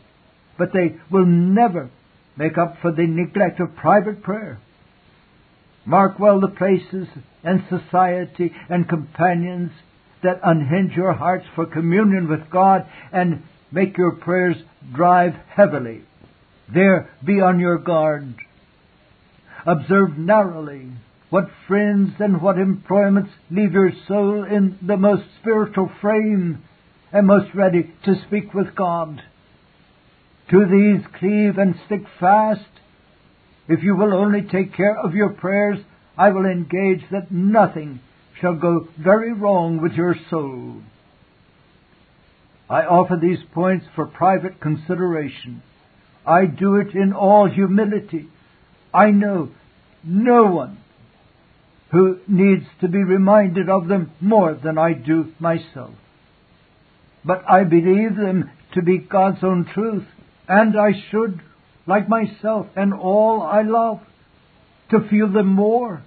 but 0.62 0.74
they 0.74 0.96
will 1.10 1.26
never 1.26 1.90
make 2.38 2.56
up 2.56 2.76
for 2.84 2.92
the 2.92 3.08
neglect 3.08 3.60
of 3.60 3.76
private 3.76 4.22
prayer. 4.22 4.60
Mark 5.88 6.20
well 6.20 6.40
the 6.40 6.50
places 6.50 7.08
and 7.44 7.64
society 7.68 8.52
and 8.70 8.88
companions 8.88 9.72
that 10.22 10.40
unhinge 10.44 10.94
your 10.96 11.14
hearts 11.14 11.48
for 11.56 11.66
communion 11.66 12.30
with 12.30 12.48
God 12.52 12.86
and 13.12 13.42
make 13.72 13.98
your 13.98 14.12
prayers 14.18 14.56
drive 14.94 15.34
heavily. 15.50 16.04
There 16.72 17.10
be 17.26 17.42
on 17.42 17.60
your 17.60 17.80
guard. 17.80 18.36
Observe 19.66 20.16
narrowly 20.16 20.92
what 21.32 21.46
friends 21.68 22.12
and 22.20 22.40
what 22.40 22.60
employments 22.60 23.32
leave 23.50 23.74
your 23.74 23.94
soul 24.08 24.44
in 24.44 24.78
the 24.86 24.98
most 24.98 25.24
spiritual 25.40 25.90
frame 26.02 26.64
and 27.12 27.26
most 27.26 27.50
ready 27.56 27.92
to 28.06 28.14
speak 28.28 28.54
with 28.54 28.76
God. 28.76 29.24
To 30.52 30.66
these 30.66 31.06
cleave 31.18 31.58
and 31.58 31.76
stick 31.86 32.02
fast. 32.20 32.62
If 33.68 33.84
you 33.84 33.96
will 33.96 34.14
only 34.14 34.42
take 34.42 34.76
care 34.76 34.98
of 35.00 35.16
your 35.16 35.30
prayers, 35.30 35.80
I 36.18 36.30
will 36.30 36.46
engage 36.46 37.04
that 37.12 37.32
nothing 37.32 38.02
shall 38.40 38.56
go 38.56 38.88
very 39.00 39.32
wrong 39.34 39.82
with 39.82 39.94
your 39.94 40.16
soul. 40.30 40.82
I 42.70 42.82
offer 42.82 43.18
these 43.22 43.40
points 43.54 43.86
for 43.96 44.06
private 44.06 44.60
consideration. 44.60 45.64
I 46.26 46.46
do 46.46 46.76
it 46.76 46.94
in 46.96 47.14
all 47.14 47.50
humility. 47.50 48.28
I 48.94 49.12
know 49.12 49.52
no 50.04 50.46
one 50.46 50.78
who 51.92 52.20
needs 52.28 52.66
to 52.82 52.88
be 52.88 53.04
reminded 53.04 53.70
of 53.70 53.88
them 53.88 54.12
more 54.20 54.54
than 54.54 54.78
I 54.78 54.94
do 54.94 55.34
myself. 55.40 55.92
But 57.24 57.44
I 57.50 57.64
believe 57.64 58.16
them 58.16 58.50
to 58.74 58.82
be 58.82 58.98
God's 58.98 59.44
own 59.44 59.66
truth, 59.74 60.06
and 60.52 60.78
I 60.78 60.92
should, 61.10 61.42
like 61.88 62.10
myself 62.10 62.68
and 62.76 62.94
all 62.94 63.42
I 63.42 63.62
love, 63.62 64.02
to 64.90 65.08
feel 65.10 65.32
them 65.32 65.48
more. 65.48 66.04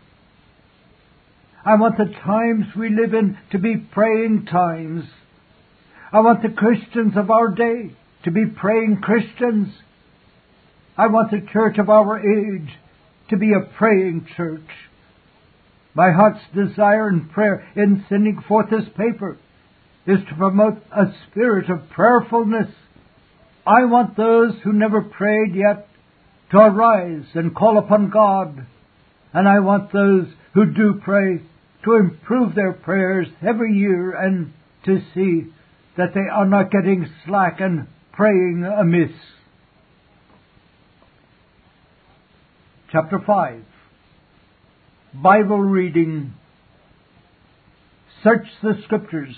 I 1.65 1.77
want 1.77 1.97
the 1.97 2.13
times 2.23 2.67
we 2.77 2.91
live 2.91 3.15
in 3.15 3.39
to 3.53 3.59
be 3.59 3.77
praying 3.79 4.45
times. 4.45 5.05
I 6.13 6.21
want 6.21 6.43
the 6.43 6.51
Christians 6.51 7.15
of 7.17 7.31
our 7.31 7.49
day 7.49 7.93
to 8.25 8.31
be 8.31 8.45
praying 8.45 9.01
Christians. 9.01 9.69
I 10.99 11.07
want 11.07 11.31
the 11.31 11.47
church 11.51 11.79
of 11.79 11.89
our 11.89 12.19
age 12.19 12.69
to 13.31 13.39
be 13.39 13.53
a 13.55 13.73
praying 13.79 14.27
church. 14.37 14.69
My 15.95 16.11
heart's 16.13 16.45
desire 16.55 17.09
and 17.09 17.31
prayer 17.31 17.67
in 17.77 18.05
sending 18.11 18.43
forth 18.47 18.69
this 18.69 18.89
paper 18.95 19.39
is 20.07 20.19
to 20.29 20.37
promote 20.37 20.83
a 20.93 21.07
spirit 21.31 21.71
of 21.71 21.89
prayerfulness. 21.89 22.69
I 23.67 23.85
want 23.85 24.17
those 24.17 24.53
who 24.63 24.73
never 24.73 25.01
prayed 25.01 25.55
yet 25.55 25.89
to 26.51 26.59
arise 26.59 27.25
and 27.35 27.55
call 27.55 27.79
upon 27.79 28.11
God. 28.11 28.67
And 29.33 29.49
I 29.49 29.61
want 29.61 29.93
those 29.93 30.27
who 30.53 30.67
do 30.67 31.01
pray 31.03 31.41
to 31.85 31.97
improve 31.97 32.55
their 32.55 32.73
prayers 32.73 33.27
every 33.47 33.73
year 33.73 34.15
and 34.15 34.53
to 34.85 34.99
see 35.15 35.51
that 35.97 36.15
they 36.15 36.29
are 36.33 36.47
not 36.47 36.71
getting 36.71 37.07
slack 37.27 37.61
and 37.61 37.87
praying 38.13 38.65
amiss. 38.65 39.13
Chapter 42.93 43.19
5 43.27 43.63
Bible 45.23 45.61
reading 45.61 46.35
Search 48.23 48.47
the 48.63 48.75
Scriptures 48.85 49.35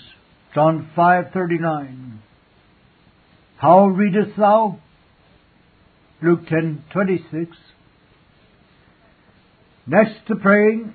John 0.53 0.89
5:39 0.95 2.19
How 3.57 3.87
readest 3.87 4.37
thou? 4.37 4.79
Luke 6.21 6.45
10:26 6.47 7.47
Next 9.87 10.27
to 10.27 10.35
praying, 10.35 10.93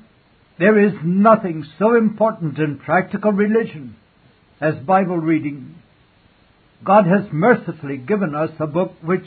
there 0.58 0.78
is 0.78 0.92
nothing 1.02 1.64
so 1.78 1.96
important 1.96 2.58
in 2.58 2.78
practical 2.78 3.32
religion 3.32 3.96
as 4.60 4.74
Bible 4.76 5.16
reading. 5.16 5.74
God 6.84 7.06
has 7.06 7.32
mercifully 7.32 7.96
given 7.96 8.34
us 8.34 8.50
a 8.60 8.66
book 8.66 8.92
which 9.02 9.26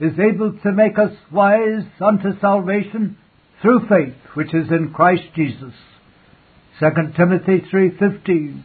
is 0.00 0.18
able 0.18 0.52
to 0.62 0.72
make 0.72 0.98
us 0.98 1.12
wise 1.30 1.84
unto 2.00 2.38
salvation 2.40 3.16
through 3.62 3.86
faith 3.88 4.14
which 4.34 4.52
is 4.52 4.70
in 4.70 4.92
Christ 4.92 5.24
Jesus. 5.34 5.72
2 6.80 7.14
Timothy 7.16 7.60
3:15 7.72 8.64